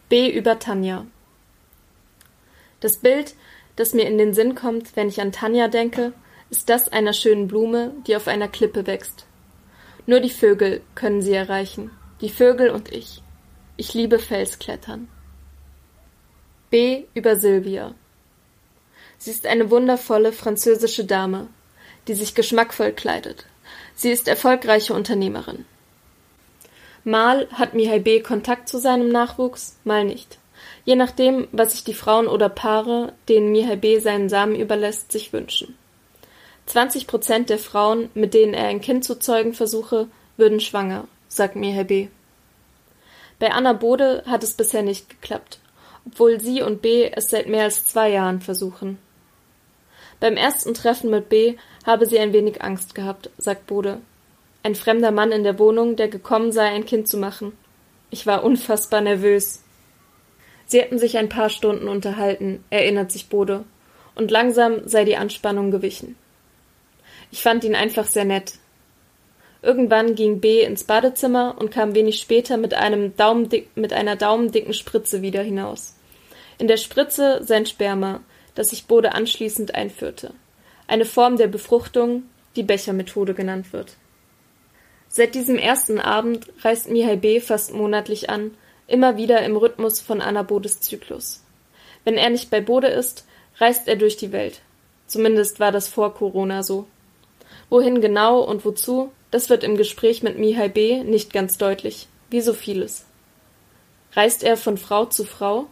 B 0.09 0.31
über 0.31 0.59
Tanja. 0.59 1.05
Das 2.81 2.97
Bild, 2.97 3.35
das 3.77 3.93
mir 3.93 4.07
in 4.07 4.17
den 4.17 4.33
Sinn 4.33 4.55
kommt, 4.55 4.97
wenn 4.97 5.11
ich 5.11 5.21
an 5.21 5.33
Tanja 5.33 5.69
denke, 5.69 6.15
ist 6.49 6.71
das 6.71 6.89
einer 6.89 7.13
schönen 7.13 7.47
Blume, 7.47 7.93
die 8.07 8.17
auf 8.17 8.27
einer 8.27 8.49
Klippe 8.49 8.87
wächst. 8.87 9.26
Nur 10.07 10.21
die 10.21 10.31
Vögel 10.31 10.83
können 10.95 11.21
sie 11.23 11.35
erreichen, 11.35 11.91
die 12.21 12.31
Vögel 12.31 12.71
und 12.71 12.93
ich. 12.93 13.23
Ich 13.77 13.93
liebe 13.93 14.19
Felsklettern. 14.19 15.09
B 16.71 17.05
über 17.15 17.37
Sylvia. 17.37 17.95
Sie 19.19 19.31
ist 19.31 19.47
eine 19.47 19.71
wundervolle 19.71 20.33
französische 20.33 21.05
Dame, 21.05 21.49
die 22.09 22.15
sich 22.15 22.35
geschmackvoll 22.35 22.93
kleidet. 22.93 23.47
Sie 23.95 24.11
ist 24.11 24.29
erfolgreiche 24.29 24.95
Unternehmerin. 24.95 25.65
Mal 27.05 27.49
hat 27.53 27.75
Mihai 27.75 27.99
B. 27.99 28.21
Kontakt 28.21 28.69
zu 28.69 28.79
seinem 28.79 29.09
Nachwuchs, 29.09 29.77
mal 29.85 30.05
nicht 30.05 30.39
je 30.87 30.97
nachdem, 30.97 31.49
was 31.53 31.73
sich 31.73 31.85
die 31.85 31.95
Frauen 31.95 32.29
oder 32.29 32.49
Paare, 32.49 33.13
denen 33.29 33.53
Mihai 33.53 33.77
B. 33.77 33.99
seinen 33.99 34.31
Samen 34.31 34.55
überlässt, 34.55 35.13
sich 35.13 35.33
wünschen. 35.35 35.77
20 36.67 37.07
Prozent 37.07 37.49
der 37.49 37.59
Frauen, 37.59 38.11
mit 38.15 38.35
denen 38.35 38.55
er 38.55 38.67
ein 38.67 38.81
Kind 38.81 39.05
zu 39.05 39.19
zeugen 39.19 39.55
versuche, 39.55 40.09
würden 40.37 40.61
schwanger, 40.61 41.07
sagt 41.29 41.57
Mihai 41.57 41.85
B. 41.85 42.09
Bei 43.39 43.53
Anna 43.53 43.73
Bode 43.73 44.25
hat 44.27 44.43
es 44.43 44.55
bisher 44.55 44.83
nicht 44.83 45.09
geklappt, 45.09 45.61
obwohl 46.07 46.41
sie 46.41 46.63
und 46.63 46.83
B. 46.83 47.11
es 47.11 47.31
seit 47.31 47.49
mehr 47.49 47.65
als 47.65 47.85
zwei 47.85 48.11
Jahren 48.11 48.41
versuchen. 48.41 48.99
Beim 50.19 50.37
ersten 50.37 50.75
Treffen 50.75 51.11
mit 51.11 51.29
B. 51.29 51.57
habe 51.85 52.07
sie 52.07 52.19
ein 52.19 52.33
wenig 52.33 52.63
Angst 52.63 52.95
gehabt, 52.95 53.31
sagt 53.39 53.67
Bode. 53.67 54.01
Ein 54.63 54.75
fremder 54.75 55.11
Mann 55.13 55.31
in 55.31 55.45
der 55.45 55.59
Wohnung, 55.59 55.97
der 55.97 56.09
gekommen 56.09 56.51
sei, 56.51 56.69
ein 56.69 56.87
Kind 56.87 57.07
zu 57.07 57.19
machen. 57.19 57.53
Ich 58.11 58.27
war 58.27 58.43
unfassbar 58.43 59.03
nervös. 59.03 59.63
Sie 60.67 60.81
hätten 60.81 60.99
sich 60.99 61.19
ein 61.19 61.29
paar 61.29 61.51
Stunden 61.51 61.87
unterhalten, 61.87 62.65
erinnert 62.71 63.13
sich 63.13 63.29
Bode, 63.29 63.65
und 64.15 64.31
langsam 64.31 64.89
sei 64.89 65.05
die 65.05 65.17
Anspannung 65.17 65.71
gewichen. 65.71 66.17
Ich 67.31 67.43
fand 67.43 67.65
ihn 67.65 67.75
einfach 67.75 68.07
sehr 68.07 68.25
nett. 68.25 68.55
Irgendwann 69.63 70.15
ging 70.15 70.41
B 70.41 70.63
ins 70.63 70.85
Badezimmer 70.85 71.57
und 71.59 71.71
kam 71.71 71.95
wenig 71.95 72.19
später 72.19 72.57
mit, 72.57 72.75
einem 72.75 73.13
mit 73.75 73.93
einer 73.93 74.17
daumendicken 74.17 74.75
Spritze 74.75 75.23
wieder 75.23 75.43
hinaus. 75.43 75.97
In 76.59 76.69
der 76.69 76.77
Spritze 76.77 77.41
sein 77.43 77.67
Sperma, 77.67 78.21
das 78.55 78.71
sich 78.71 78.87
Bode 78.87 79.13
anschließend 79.13 79.75
einführte. 79.75 80.35
Eine 80.87 81.05
Form 81.05 81.37
der 81.37 81.49
Befruchtung, 81.49 82.25
die 82.55 82.63
Bechermethode 82.63 83.35
genannt 83.35 83.73
wird. 83.73 83.97
Seit 85.09 85.35
diesem 85.35 85.57
ersten 85.57 86.01
Abend 86.01 86.47
reist 86.63 86.89
Mihai 86.89 87.17
B. 87.17 87.41
fast 87.41 87.73
monatlich 87.73 88.31
an, 88.31 88.53
immer 88.87 89.17
wieder 89.17 89.43
im 89.43 89.57
Rhythmus 89.57 90.01
von 90.01 90.21
Anna 90.21 90.43
Bodes 90.43 90.81
Zyklus. 90.81 91.45
Wenn 92.05 92.17
er 92.17 92.31
nicht 92.31 92.51
bei 92.51 92.61
Bode 92.61 92.89
ist, 92.89 93.27
reist 93.59 93.89
er 93.89 93.97
durch 93.97 94.17
die 94.17 94.33
Welt. 94.33 94.61
Zumindest 95.07 95.61
war 95.61 95.73
das 95.73 95.89
vor 95.89 96.15
Corona 96.15 96.63
so. 96.63 96.87
Wohin 97.69 98.01
genau 98.01 98.41
und 98.41 98.65
wozu, 98.65 99.13
das 99.31 99.51
wird 99.51 99.65
im 99.65 99.77
Gespräch 99.77 100.23
mit 100.23 100.39
Mihai 100.39 100.69
B. 100.69 101.03
nicht 101.03 101.33
ganz 101.33 101.59
deutlich, 101.59 102.09
wie 102.31 102.41
so 102.41 102.53
vieles. 102.53 103.07
Reist 104.13 104.43
er 104.43 104.57
von 104.57 104.79
Frau 104.79 105.05
zu 105.05 105.25
Frau? 105.25 105.67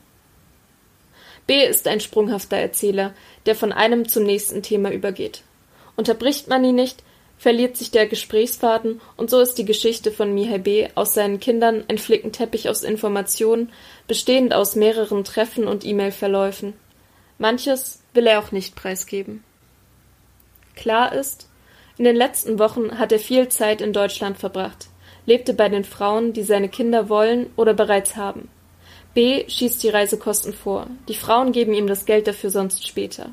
B. 1.47 1.65
ist 1.65 1.87
ein 1.87 2.01
sprunghafter 2.01 2.57
Erzähler, 2.57 3.15
der 3.47 3.55
von 3.55 3.73
einem 3.73 4.09
zum 4.09 4.25
nächsten 4.25 4.63
Thema 4.63 4.91
übergeht. 4.91 5.43
Unterbricht 5.97 6.49
man 6.49 6.65
ihn 6.65 6.75
nicht, 6.75 7.03
verliert 7.39 7.77
sich 7.77 7.91
der 7.91 8.07
Gesprächsfaden 8.07 9.01
und 9.17 9.31
so 9.31 9.41
ist 9.41 9.55
die 9.55 9.65
Geschichte 9.65 10.11
von 10.11 10.35
Mihai 10.35 10.59
B. 10.59 10.89
aus 10.95 11.15
seinen 11.15 11.41
Kindern 11.41 11.85
ein 11.89 11.99
Flickenteppich 11.99 12.69
aus 12.69 12.83
Informationen, 12.83 13.73
bestehend 14.09 14.55
aus 14.55 14.77
mehreren 14.77 15.25
Treffen 15.25 15.67
und 15.67 15.85
E-Mail-Verläufen. 15.85 16.75
Manches 17.39 18.03
will 18.15 18.27
er 18.27 18.41
auch 18.41 18.53
nicht 18.53 18.77
preisgeben. 18.77 19.45
Klar 20.77 21.13
ist, 21.13 21.49
in 21.97 22.05
den 22.05 22.17
letzten 22.17 22.59
Wochen 22.59 22.99
hat 22.99 23.13
er 23.13 23.21
viel 23.21 23.49
Zeit 23.49 23.81
in 23.81 23.93
Deutschland 23.93 24.37
verbracht, 24.37 24.89
lebte 25.27 25.55
bei 25.55 25.69
den 25.69 25.85
Frauen, 25.85 26.33
die 26.33 26.43
seine 26.43 26.69
Kinder 26.69 27.09
wollen 27.09 27.47
oder 27.57 27.73
bereits 27.73 28.17
haben. 28.17 28.49
B 29.15 29.49
schießt 29.49 29.81
die 29.83 29.91
Reisekosten 29.91 30.53
vor, 30.53 30.89
die 31.09 31.15
Frauen 31.15 31.53
geben 31.53 31.73
ihm 31.73 31.87
das 31.87 32.05
Geld 32.05 32.27
dafür 32.27 32.51
sonst 32.51 32.87
später. 32.87 33.31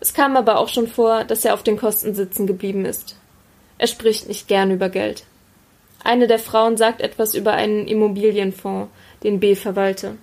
Es 0.00 0.12
kam 0.12 0.36
aber 0.36 0.58
auch 0.58 0.68
schon 0.68 0.86
vor, 0.86 1.24
dass 1.24 1.44
er 1.44 1.54
auf 1.54 1.62
den 1.62 1.78
Kosten 1.78 2.14
sitzen 2.14 2.46
geblieben 2.46 2.84
ist. 2.84 3.16
Er 3.78 3.86
spricht 3.86 4.28
nicht 4.28 4.48
gern 4.48 4.70
über 4.70 4.90
Geld. 4.90 5.24
Eine 6.04 6.26
der 6.26 6.38
Frauen 6.38 6.76
sagt 6.76 7.00
etwas 7.00 7.34
über 7.34 7.54
einen 7.54 7.88
Immobilienfonds, 7.88 8.90
den 9.22 9.40
B 9.40 9.54
verwalte. 9.54 10.16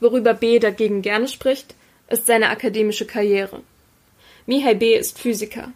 Worüber 0.00 0.34
B 0.34 0.58
dagegen 0.58 1.02
gerne 1.02 1.28
spricht, 1.28 1.74
ist 2.08 2.26
seine 2.26 2.48
akademische 2.48 3.06
Karriere. 3.06 3.60
Mihai 4.46 4.74
B 4.74 4.96
ist 4.96 5.18
Physiker. 5.18 5.72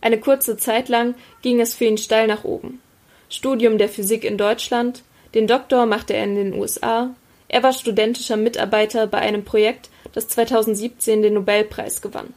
Eine 0.00 0.18
kurze 0.20 0.56
Zeit 0.56 0.88
lang 0.88 1.14
ging 1.42 1.60
es 1.60 1.74
für 1.74 1.84
ihn 1.84 1.98
steil 1.98 2.26
nach 2.26 2.44
oben. 2.44 2.80
Studium 3.28 3.78
der 3.78 3.88
Physik 3.88 4.24
in 4.24 4.38
Deutschland, 4.38 5.02
den 5.34 5.46
Doktor 5.46 5.86
machte 5.86 6.14
er 6.14 6.24
in 6.24 6.36
den 6.36 6.54
USA, 6.54 7.14
er 7.48 7.62
war 7.62 7.72
studentischer 7.72 8.36
Mitarbeiter 8.36 9.06
bei 9.06 9.18
einem 9.18 9.44
Projekt, 9.44 9.88
das 10.12 10.28
2017 10.28 11.22
den 11.22 11.34
Nobelpreis 11.34 12.02
gewann. 12.02 12.34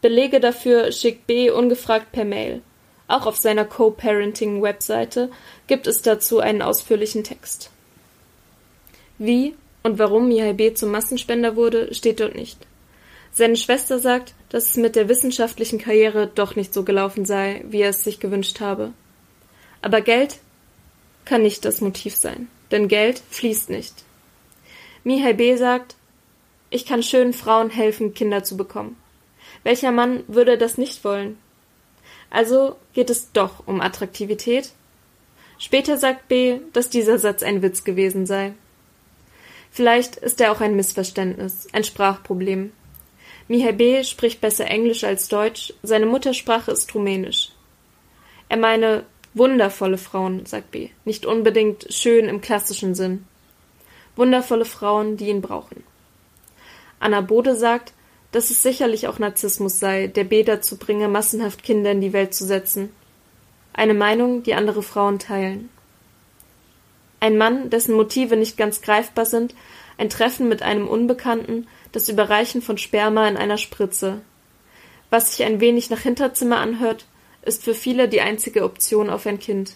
Belege 0.00 0.40
dafür 0.40 0.90
schickt 0.92 1.26
B 1.26 1.50
ungefragt 1.50 2.12
per 2.12 2.24
Mail. 2.24 2.62
Auch 3.08 3.26
auf 3.26 3.36
seiner 3.36 3.64
Co-Parenting-Webseite 3.64 5.30
gibt 5.66 5.86
es 5.86 6.02
dazu 6.02 6.40
einen 6.40 6.62
ausführlichen 6.62 7.24
Text. 7.24 7.70
Wie 9.18 9.54
und 9.82 9.98
warum 9.98 10.28
Mihai 10.28 10.52
B 10.52 10.74
zum 10.74 10.90
Massenspender 10.90 11.56
wurde, 11.56 11.92
steht 11.94 12.20
dort 12.20 12.34
nicht. 12.34 12.58
Seine 13.32 13.56
Schwester 13.56 13.98
sagt, 13.98 14.34
dass 14.52 14.66
es 14.66 14.76
mit 14.76 14.96
der 14.96 15.08
wissenschaftlichen 15.08 15.78
Karriere 15.78 16.26
doch 16.26 16.56
nicht 16.56 16.74
so 16.74 16.84
gelaufen 16.84 17.24
sei, 17.24 17.64
wie 17.68 17.80
er 17.80 17.88
es 17.88 18.04
sich 18.04 18.20
gewünscht 18.20 18.60
habe. 18.60 18.92
Aber 19.80 20.02
Geld 20.02 20.40
kann 21.24 21.40
nicht 21.40 21.64
das 21.64 21.80
Motiv 21.80 22.14
sein, 22.14 22.48
denn 22.70 22.86
Geld 22.86 23.22
fließt 23.30 23.70
nicht. 23.70 23.94
Mihai 25.04 25.32
B. 25.32 25.56
sagt, 25.56 25.96
ich 26.68 26.84
kann 26.84 27.02
schönen 27.02 27.32
Frauen 27.32 27.70
helfen, 27.70 28.12
Kinder 28.12 28.44
zu 28.44 28.58
bekommen. 28.58 28.96
Welcher 29.62 29.90
Mann 29.90 30.22
würde 30.28 30.58
das 30.58 30.76
nicht 30.76 31.02
wollen? 31.02 31.38
Also 32.28 32.76
geht 32.92 33.08
es 33.08 33.32
doch 33.32 33.66
um 33.66 33.80
Attraktivität? 33.80 34.72
Später 35.58 35.96
sagt 35.96 36.28
B., 36.28 36.58
dass 36.74 36.90
dieser 36.90 37.18
Satz 37.18 37.42
ein 37.42 37.62
Witz 37.62 37.84
gewesen 37.84 38.26
sei. 38.26 38.52
Vielleicht 39.70 40.16
ist 40.16 40.42
er 40.42 40.52
auch 40.52 40.60
ein 40.60 40.76
Missverständnis, 40.76 41.68
ein 41.72 41.84
Sprachproblem. 41.84 42.72
Mihai 43.48 43.72
B. 43.72 44.04
spricht 44.04 44.40
besser 44.40 44.66
Englisch 44.66 45.04
als 45.04 45.28
Deutsch, 45.28 45.72
seine 45.82 46.06
Muttersprache 46.06 46.70
ist 46.70 46.94
Rumänisch. 46.94 47.50
Er 48.48 48.56
meine 48.56 49.04
wundervolle 49.34 49.98
Frauen, 49.98 50.46
sagt 50.46 50.70
B., 50.70 50.90
nicht 51.04 51.26
unbedingt 51.26 51.86
schön 51.90 52.26
im 52.26 52.40
klassischen 52.40 52.94
Sinn. 52.94 53.24
Wundervolle 54.14 54.64
Frauen, 54.64 55.16
die 55.16 55.28
ihn 55.28 55.40
brauchen. 55.40 55.84
Anna 57.00 57.20
Bode 57.20 57.56
sagt, 57.56 57.94
dass 58.30 58.50
es 58.50 58.62
sicherlich 58.62 59.08
auch 59.08 59.18
Narzissmus 59.18 59.78
sei, 59.78 60.06
der 60.06 60.24
B. 60.24 60.42
dazu 60.42 60.76
bringe, 60.76 61.08
massenhaft 61.08 61.62
Kinder 61.62 61.92
in 61.92 62.00
die 62.00 62.12
Welt 62.12 62.34
zu 62.34 62.46
setzen. 62.46 62.90
Eine 63.72 63.94
Meinung, 63.94 64.42
die 64.42 64.54
andere 64.54 64.82
Frauen 64.82 65.18
teilen. 65.18 65.68
Ein 67.20 67.38
Mann, 67.38 67.70
dessen 67.70 67.94
Motive 67.94 68.36
nicht 68.36 68.56
ganz 68.56 68.82
greifbar 68.82 69.26
sind, 69.26 69.54
ein 69.96 70.10
Treffen 70.10 70.48
mit 70.48 70.62
einem 70.62 70.88
Unbekannten, 70.88 71.66
das 71.92 72.08
Überreichen 72.08 72.62
von 72.62 72.78
Sperma 72.78 73.28
in 73.28 73.36
einer 73.36 73.58
Spritze. 73.58 74.20
Was 75.10 75.36
sich 75.36 75.44
ein 75.46 75.60
wenig 75.60 75.90
nach 75.90 76.00
Hinterzimmer 76.00 76.58
anhört, 76.58 77.06
ist 77.42 77.62
für 77.62 77.74
viele 77.74 78.08
die 78.08 78.20
einzige 78.20 78.64
Option 78.64 79.10
auf 79.10 79.26
ein 79.26 79.38
Kind. 79.38 79.74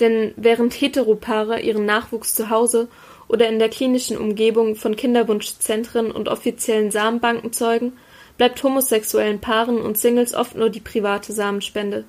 Denn 0.00 0.32
während 0.36 0.72
Heteropaare 0.74 1.60
ihren 1.60 1.84
Nachwuchs 1.84 2.34
zu 2.34 2.50
Hause 2.50 2.88
oder 3.28 3.48
in 3.48 3.58
der 3.58 3.68
klinischen 3.68 4.16
Umgebung 4.16 4.74
von 4.74 4.96
Kinderwunschzentren 4.96 6.10
und 6.10 6.28
offiziellen 6.28 6.90
Samenbanken 6.90 7.52
zeugen, 7.52 7.92
bleibt 8.38 8.62
homosexuellen 8.62 9.40
Paaren 9.40 9.80
und 9.80 9.98
Singles 9.98 10.34
oft 10.34 10.56
nur 10.56 10.70
die 10.70 10.80
private 10.80 11.32
Samenspende. 11.32 12.04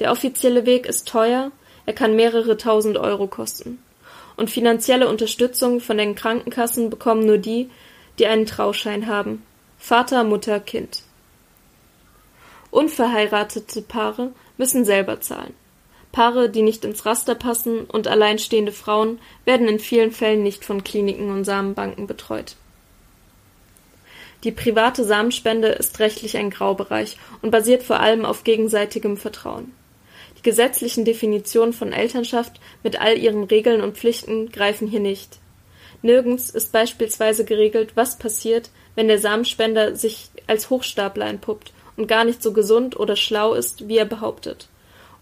Der 0.00 0.10
offizielle 0.10 0.66
Weg 0.66 0.86
ist 0.86 1.06
teuer, 1.06 1.52
er 1.86 1.92
kann 1.92 2.16
mehrere 2.16 2.56
tausend 2.56 2.96
Euro 2.96 3.26
kosten. 3.26 3.78
Und 4.36 4.50
finanzielle 4.50 5.08
Unterstützung 5.08 5.80
von 5.80 5.98
den 5.98 6.14
Krankenkassen 6.14 6.90
bekommen 6.90 7.26
nur 7.26 7.38
die, 7.38 7.70
die 8.18 8.26
einen 8.26 8.46
Trauschein 8.46 9.06
haben. 9.06 9.42
Vater, 9.78 10.24
Mutter, 10.24 10.60
Kind. 10.60 11.02
Unverheiratete 12.70 13.82
Paare 13.82 14.32
müssen 14.56 14.84
selber 14.84 15.20
zahlen. 15.20 15.54
Paare, 16.10 16.48
die 16.48 16.62
nicht 16.62 16.84
ins 16.84 17.06
Raster 17.06 17.34
passen 17.34 17.84
und 17.84 18.06
alleinstehende 18.06 18.72
Frauen 18.72 19.18
werden 19.44 19.66
in 19.66 19.80
vielen 19.80 20.12
Fällen 20.12 20.42
nicht 20.42 20.64
von 20.64 20.84
Kliniken 20.84 21.30
und 21.30 21.44
Samenbanken 21.44 22.06
betreut. 22.06 22.56
Die 24.44 24.52
private 24.52 25.04
Samenspende 25.04 25.68
ist 25.68 25.98
rechtlich 26.00 26.36
ein 26.36 26.50
Graubereich 26.50 27.16
und 27.42 27.50
basiert 27.50 27.82
vor 27.82 28.00
allem 28.00 28.24
auf 28.24 28.44
gegenseitigem 28.44 29.16
Vertrauen. 29.16 29.72
Die 30.38 30.42
gesetzlichen 30.42 31.04
Definitionen 31.04 31.72
von 31.72 31.92
Elternschaft 31.92 32.60
mit 32.82 33.00
all 33.00 33.18
ihren 33.18 33.44
Regeln 33.44 33.80
und 33.80 33.96
Pflichten 33.96 34.50
greifen 34.52 34.86
hier 34.86 35.00
nicht. 35.00 35.38
Nirgends 36.04 36.50
ist 36.50 36.70
beispielsweise 36.70 37.46
geregelt, 37.46 37.92
was 37.94 38.18
passiert, 38.18 38.68
wenn 38.94 39.08
der 39.08 39.18
Samenspender 39.18 39.96
sich 39.96 40.28
als 40.46 40.68
Hochstapler 40.68 41.26
entpuppt 41.26 41.72
und 41.96 42.08
gar 42.08 42.24
nicht 42.24 42.42
so 42.42 42.52
gesund 42.52 43.00
oder 43.00 43.16
schlau 43.16 43.54
ist, 43.54 43.88
wie 43.88 43.96
er 43.96 44.04
behauptet. 44.04 44.68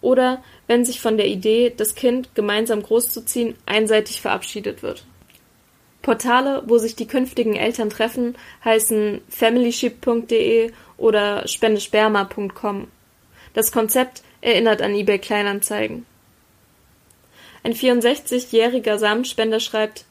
Oder 0.01 0.43
wenn 0.67 0.85
sich 0.85 1.01
von 1.01 1.17
der 1.17 1.29
Idee, 1.29 1.73
das 1.75 1.95
Kind 1.95 2.35
gemeinsam 2.35 2.83
großzuziehen, 2.83 3.55
einseitig 3.65 4.21
verabschiedet 4.21 4.83
wird. 4.83 5.05
Portale, 6.03 6.65
wo 6.67 6.79
sich 6.79 6.97
die 6.97 7.07
künftigen 7.07 7.55
Eltern 7.55 7.89
treffen, 7.89 8.35
heißen 8.65 9.21
familyship.de 9.29 10.73
oder 10.97 11.47
spendesperma.com. 11.47 12.89
Das 13.55 13.71
Konzept 13.71 14.23
erinnert 14.41 14.83
an 14.83 14.97
eBay 14.97 15.21
Kleinanzeigen. 15.21 16.07
Ein 17.63 17.75
64-jähriger 17.75 18.99
Samenspender 18.99 19.61
schreibt, 19.61 20.07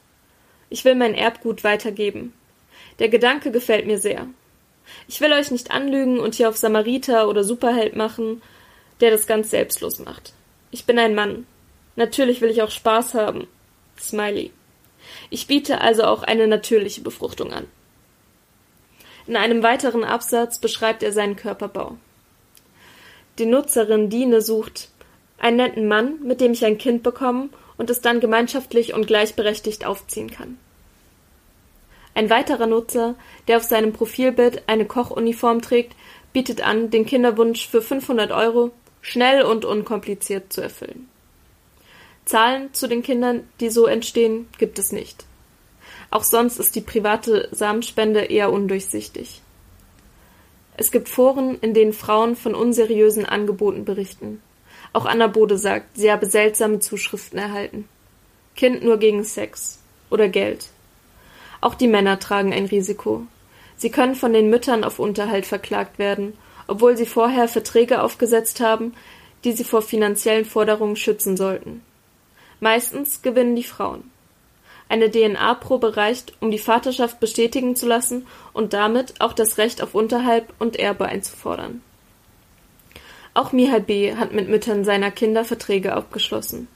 ich 0.72 0.86
will 0.86 0.94
mein 0.94 1.14
Erbgut 1.14 1.64
weitergeben. 1.64 2.32
Der 2.98 3.10
Gedanke 3.10 3.50
gefällt 3.50 3.86
mir 3.86 3.98
sehr. 3.98 4.26
Ich 5.06 5.20
will 5.20 5.32
euch 5.32 5.50
nicht 5.50 5.70
anlügen 5.70 6.18
und 6.18 6.34
hier 6.34 6.48
auf 6.48 6.56
Samariter 6.56 7.28
oder 7.28 7.44
Superheld 7.44 7.94
machen, 7.94 8.40
der 9.00 9.10
das 9.10 9.26
ganz 9.26 9.50
selbstlos 9.50 9.98
macht. 9.98 10.32
Ich 10.70 10.86
bin 10.86 10.98
ein 10.98 11.14
Mann. 11.14 11.46
Natürlich 11.94 12.40
will 12.40 12.50
ich 12.50 12.62
auch 12.62 12.70
Spaß 12.70 13.12
haben. 13.12 13.46
Smiley. 14.00 14.50
Ich 15.28 15.46
biete 15.46 15.82
also 15.82 16.04
auch 16.04 16.22
eine 16.22 16.46
natürliche 16.46 17.02
Befruchtung 17.02 17.52
an. 17.52 17.66
In 19.26 19.36
einem 19.36 19.62
weiteren 19.62 20.04
Absatz 20.04 20.58
beschreibt 20.58 21.02
er 21.02 21.12
seinen 21.12 21.36
Körperbau. 21.36 21.98
Die 23.38 23.46
Nutzerin 23.46 24.08
Dine 24.08 24.40
sucht 24.40 24.88
einen 25.38 25.58
netten 25.58 25.86
Mann, 25.86 26.22
mit 26.22 26.40
dem 26.40 26.52
ich 26.52 26.64
ein 26.64 26.78
Kind 26.78 27.02
bekommen 27.02 27.50
und 27.82 27.90
es 27.90 28.00
dann 28.00 28.20
gemeinschaftlich 28.20 28.94
und 28.94 29.08
gleichberechtigt 29.08 29.84
aufziehen 29.84 30.30
kann. 30.30 30.56
Ein 32.14 32.30
weiterer 32.30 32.68
Nutzer, 32.68 33.16
der 33.48 33.56
auf 33.56 33.64
seinem 33.64 33.92
Profilbild 33.92 34.62
eine 34.68 34.86
Kochuniform 34.86 35.62
trägt, 35.62 35.96
bietet 36.32 36.64
an, 36.64 36.90
den 36.90 37.06
Kinderwunsch 37.06 37.66
für 37.66 37.82
500 37.82 38.30
Euro 38.30 38.70
schnell 39.00 39.42
und 39.42 39.64
unkompliziert 39.64 40.52
zu 40.52 40.60
erfüllen. 40.60 41.08
Zahlen 42.24 42.72
zu 42.72 42.86
den 42.86 43.02
Kindern, 43.02 43.48
die 43.58 43.68
so 43.68 43.86
entstehen, 43.86 44.48
gibt 44.58 44.78
es 44.78 44.92
nicht. 44.92 45.24
Auch 46.12 46.22
sonst 46.22 46.60
ist 46.60 46.76
die 46.76 46.82
private 46.82 47.48
Samenspende 47.50 48.20
eher 48.20 48.52
undurchsichtig. 48.52 49.42
Es 50.76 50.92
gibt 50.92 51.08
Foren, 51.08 51.58
in 51.58 51.74
denen 51.74 51.94
Frauen 51.94 52.36
von 52.36 52.54
unseriösen 52.54 53.26
Angeboten 53.26 53.84
berichten. 53.84 54.40
Auch 54.92 55.06
Anna 55.06 55.26
Bode 55.26 55.56
sagt, 55.56 55.96
sie 55.96 56.12
habe 56.12 56.26
seltsame 56.26 56.80
Zuschriften 56.80 57.38
erhalten. 57.38 57.88
Kind 58.56 58.82
nur 58.82 58.98
gegen 58.98 59.24
Sex 59.24 59.78
oder 60.10 60.28
Geld. 60.28 60.68
Auch 61.60 61.74
die 61.74 61.88
Männer 61.88 62.18
tragen 62.18 62.52
ein 62.52 62.66
Risiko. 62.66 63.26
Sie 63.76 63.90
können 63.90 64.14
von 64.14 64.32
den 64.32 64.50
Müttern 64.50 64.84
auf 64.84 64.98
Unterhalt 64.98 65.46
verklagt 65.46 65.98
werden, 65.98 66.34
obwohl 66.66 66.96
sie 66.96 67.06
vorher 67.06 67.48
Verträge 67.48 68.02
aufgesetzt 68.02 68.60
haben, 68.60 68.94
die 69.44 69.52
sie 69.52 69.64
vor 69.64 69.82
finanziellen 69.82 70.44
Forderungen 70.44 70.96
schützen 70.96 71.36
sollten. 71.36 71.82
Meistens 72.60 73.22
gewinnen 73.22 73.56
die 73.56 73.64
Frauen. 73.64 74.10
Eine 74.88 75.10
DNA-Probe 75.10 75.96
reicht, 75.96 76.34
um 76.40 76.50
die 76.50 76.58
Vaterschaft 76.58 77.18
bestätigen 77.18 77.76
zu 77.76 77.86
lassen 77.86 78.26
und 78.52 78.74
damit 78.74 79.20
auch 79.20 79.32
das 79.32 79.56
Recht 79.56 79.82
auf 79.82 79.94
Unterhalt 79.94 80.44
und 80.58 80.76
Erbe 80.76 81.06
einzufordern. 81.06 81.80
Auch 83.34 83.52
Mihai 83.52 83.80
B. 83.80 84.14
hat 84.14 84.32
mit 84.32 84.48
Müttern 84.48 84.84
seiner 84.84 85.10
Kinder 85.10 85.44
Verträge 85.44 85.94
abgeschlossen. 85.94 86.68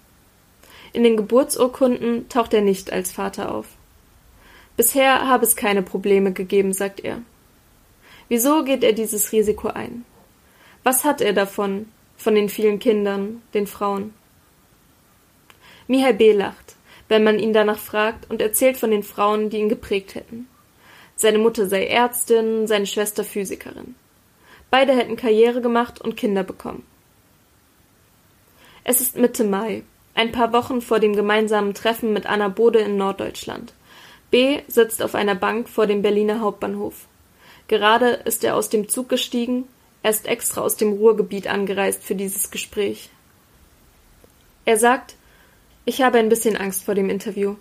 In 0.93 1.05
den 1.05 1.17
Geburtsurkunden 1.17 2.29
taucht 2.31 2.55
er 2.55 2.63
nicht 2.63 2.93
als 2.93 3.13
Vater 3.13 3.55
auf. 3.55 3.67
Bisher 4.77 5.29
habe 5.29 5.45
es 5.45 5.57
keine 5.57 5.83
Probleme 5.83 6.33
gegeben, 6.33 6.73
sagt 6.73 7.01
er. 7.01 7.21
Wieso 8.29 8.65
geht 8.65 8.83
er 8.83 8.93
dieses 8.93 9.33
Risiko 9.33 9.69
ein? 9.69 10.05
Was 10.83 11.05
hat 11.05 11.21
er 11.21 11.35
davon, 11.35 11.87
von 12.17 12.35
den 12.35 12.49
vielen 12.49 12.79
Kindern, 12.79 13.43
den 13.53 13.67
Frauen? 13.67 14.15
Mihai 15.89 16.15
B. 16.15 16.33
lacht, 16.33 16.77
wenn 17.09 17.23
man 17.23 17.39
ihn 17.39 17.53
danach 17.53 17.79
fragt 17.79 18.31
und 18.31 18.41
erzählt 18.41 18.79
von 18.79 18.91
den 18.91 19.03
Frauen, 19.03 19.51
die 19.51 19.59
ihn 19.59 19.69
geprägt 19.69 20.15
hätten. 20.15 20.49
Seine 21.15 21.39
Mutter 21.39 21.67
sei 21.67 21.87
Ärztin, 21.87 22.67
seine 22.67 22.87
Schwester 22.87 23.25
Physikerin. 23.25 23.95
Beide 24.71 24.95
hätten 24.95 25.17
Karriere 25.17 25.61
gemacht 25.61 26.01
und 26.01 26.17
Kinder 26.17 26.43
bekommen. 26.43 26.85
Es 28.85 29.01
ist 29.01 29.17
Mitte 29.17 29.45
Mai, 29.45 29.83
ein 30.15 30.33
paar 30.33 30.53
Wochen 30.53 30.81
vor 30.81 31.01
dem 31.01 31.15
gemeinsamen 31.15 31.75
Treffen 31.75 32.13
mit 32.13 32.27
Anna 32.27 32.49
Bode 32.49 32.79
in 32.81 32.97
Norddeutschland. 32.97 33.73
B 34.31 34.61
sitzt 34.69 35.03
auf 35.03 35.15
einer 35.15 35.35
Bank 35.35 35.69
vor 35.69 35.87
dem 35.87 36.03
Berliner 36.03 36.41
Hauptbahnhof. 36.41 37.07
Gerade 37.69 38.11
ist 38.25 38.45
er 38.45 38.57
aus 38.57 38.69
dem 38.69 38.89
Zug 38.89 39.09
gestiegen, 39.09 39.65
er 40.03 40.11
ist 40.11 40.27
extra 40.27 40.61
aus 40.61 40.77
dem 40.77 40.93
Ruhrgebiet 40.93 41.49
angereist 41.49 42.05
für 42.05 42.15
dieses 42.15 42.51
Gespräch. 42.51 43.11
Er 44.65 44.77
sagt, 44.77 45.17
ich 45.85 46.03
habe 46.03 46.19
ein 46.19 46.29
bisschen 46.29 46.57
Angst 46.57 46.85
vor 46.85 46.95
dem 46.95 47.11
Interview. 47.11 47.57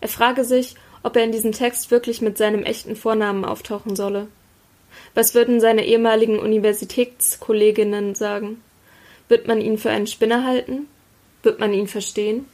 Er 0.00 0.08
frage 0.08 0.44
sich, 0.44 0.76
ob 1.02 1.16
er 1.16 1.24
in 1.24 1.32
diesem 1.32 1.52
Text 1.52 1.90
wirklich 1.90 2.20
mit 2.20 2.38
seinem 2.38 2.62
echten 2.62 2.96
Vornamen 2.96 3.44
auftauchen 3.44 3.96
solle. 3.96 4.28
Was 5.14 5.34
würden 5.34 5.60
seine 5.60 5.86
ehemaligen 5.86 6.38
Universitätskolleginnen 6.38 8.14
sagen? 8.14 8.60
Wird 9.28 9.48
man 9.48 9.60
ihn 9.60 9.78
für 9.78 9.90
einen 9.90 10.06
Spinner 10.06 10.44
halten? 10.44 10.88
Wird 11.42 11.58
man 11.58 11.72
ihn 11.72 11.88
verstehen? 11.88 12.46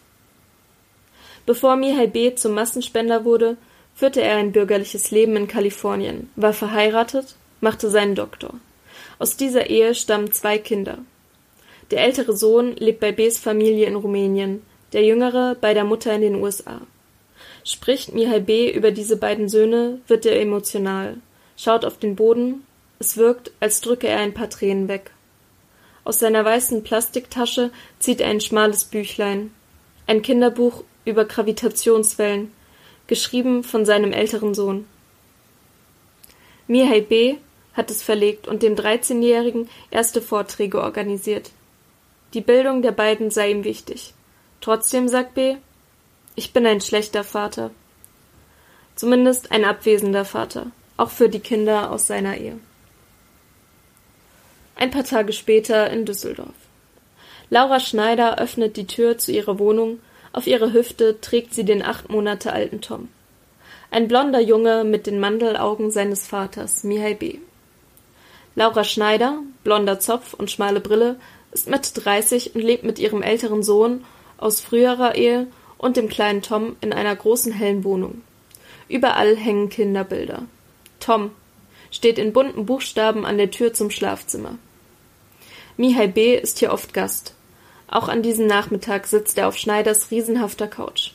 Bevor 1.44 1.74
Mihai 1.76 2.06
B. 2.06 2.34
zum 2.34 2.52
Massenspender 2.52 3.24
wurde, 3.24 3.56
führte 3.94 4.22
er 4.22 4.36
ein 4.36 4.52
bürgerliches 4.52 5.10
Leben 5.10 5.34
in 5.36 5.48
Kalifornien, 5.48 6.30
war 6.36 6.52
verheiratet, 6.52 7.34
machte 7.60 7.90
seinen 7.90 8.14
Doktor. 8.14 8.54
Aus 9.18 9.36
dieser 9.36 9.68
Ehe 9.68 9.94
stammen 9.94 10.30
zwei 10.30 10.58
Kinder. 10.58 10.98
Der 11.90 12.02
ältere 12.02 12.36
Sohn 12.36 12.76
lebt 12.76 13.00
bei 13.00 13.12
B.s 13.12 13.38
Familie 13.38 13.86
in 13.86 13.96
Rumänien, 13.96 14.62
der 14.92 15.04
jüngere 15.04 15.56
bei 15.56 15.74
der 15.74 15.84
Mutter 15.84 16.14
in 16.14 16.22
den 16.22 16.36
USA. 16.36 16.80
Spricht 17.64 18.14
Mihai 18.14 18.40
B. 18.40 18.70
über 18.70 18.92
diese 18.92 19.16
beiden 19.16 19.48
Söhne, 19.48 20.00
wird 20.06 20.26
er 20.26 20.40
emotional 20.40 21.16
schaut 21.62 21.84
auf 21.84 21.98
den 21.98 22.16
Boden, 22.16 22.66
es 22.98 23.16
wirkt, 23.16 23.52
als 23.60 23.80
drücke 23.80 24.08
er 24.08 24.18
ein 24.18 24.34
paar 24.34 24.50
Tränen 24.50 24.88
weg. 24.88 25.10
Aus 26.04 26.18
seiner 26.18 26.44
weißen 26.44 26.82
Plastiktasche 26.82 27.70
zieht 28.00 28.20
er 28.20 28.28
ein 28.28 28.40
schmales 28.40 28.84
Büchlein, 28.84 29.52
ein 30.06 30.22
Kinderbuch 30.22 30.82
über 31.04 31.24
Gravitationswellen, 31.24 32.52
geschrieben 33.06 33.62
von 33.62 33.84
seinem 33.84 34.12
älteren 34.12 34.54
Sohn. 34.54 34.86
Mihai 36.66 37.00
B. 37.00 37.36
hat 37.74 37.90
es 37.90 38.02
verlegt 38.02 38.48
und 38.48 38.62
dem 38.62 38.74
13-Jährigen 38.74 39.68
erste 39.90 40.20
Vorträge 40.20 40.82
organisiert. 40.82 41.50
Die 42.34 42.40
Bildung 42.40 42.82
der 42.82 42.92
beiden 42.92 43.30
sei 43.30 43.50
ihm 43.50 43.64
wichtig. 43.64 44.14
Trotzdem 44.60 45.08
sagt 45.08 45.34
B. 45.34 45.56
Ich 46.34 46.52
bin 46.52 46.66
ein 46.66 46.80
schlechter 46.80 47.24
Vater. 47.24 47.70
Zumindest 48.96 49.52
ein 49.52 49.64
abwesender 49.64 50.24
Vater 50.24 50.72
auch 51.02 51.10
für 51.10 51.28
die 51.28 51.40
Kinder 51.40 51.90
aus 51.90 52.06
seiner 52.06 52.36
Ehe. 52.36 52.60
Ein 54.76 54.92
paar 54.92 55.02
Tage 55.02 55.32
später 55.32 55.90
in 55.90 56.04
Düsseldorf. 56.06 56.54
Laura 57.50 57.80
Schneider 57.80 58.38
öffnet 58.38 58.76
die 58.76 58.86
Tür 58.86 59.18
zu 59.18 59.32
ihrer 59.32 59.58
Wohnung, 59.58 59.98
auf 60.32 60.46
ihrer 60.46 60.72
Hüfte 60.72 61.20
trägt 61.20 61.54
sie 61.54 61.64
den 61.64 61.82
acht 61.82 62.08
Monate 62.08 62.52
alten 62.52 62.80
Tom. 62.80 63.08
Ein 63.90 64.06
blonder 64.06 64.40
Junge 64.40 64.84
mit 64.84 65.08
den 65.08 65.18
Mandelaugen 65.18 65.90
seines 65.90 66.26
Vaters, 66.28 66.84
Mihai 66.84 67.14
B. 67.14 67.38
Laura 68.54 68.84
Schneider, 68.84 69.40
blonder 69.64 69.98
Zopf 69.98 70.34
und 70.34 70.52
schmale 70.52 70.80
Brille, 70.80 71.16
ist 71.50 71.68
Mitte 71.68 72.00
30 72.00 72.54
und 72.54 72.62
lebt 72.62 72.84
mit 72.84 73.00
ihrem 73.00 73.22
älteren 73.22 73.64
Sohn 73.64 74.04
aus 74.38 74.60
früherer 74.60 75.16
Ehe 75.16 75.48
und 75.78 75.96
dem 75.96 76.08
kleinen 76.08 76.42
Tom 76.42 76.76
in 76.80 76.92
einer 76.92 77.14
großen 77.16 77.52
hellen 77.52 77.82
Wohnung. 77.82 78.22
Überall 78.88 79.36
hängen 79.36 79.68
Kinderbilder. 79.68 80.44
Tom 81.02 81.32
steht 81.90 82.18
in 82.18 82.32
bunten 82.32 82.64
Buchstaben 82.64 83.26
an 83.26 83.36
der 83.36 83.50
Tür 83.50 83.74
zum 83.74 83.90
Schlafzimmer. 83.90 84.56
Mihai 85.76 86.06
B. 86.06 86.36
ist 86.36 86.60
hier 86.60 86.72
oft 86.72 86.94
Gast. 86.94 87.34
Auch 87.88 88.08
an 88.08 88.22
diesem 88.22 88.46
Nachmittag 88.46 89.06
sitzt 89.06 89.36
er 89.36 89.48
auf 89.48 89.58
Schneiders 89.58 90.10
riesenhafter 90.10 90.68
Couch. 90.68 91.12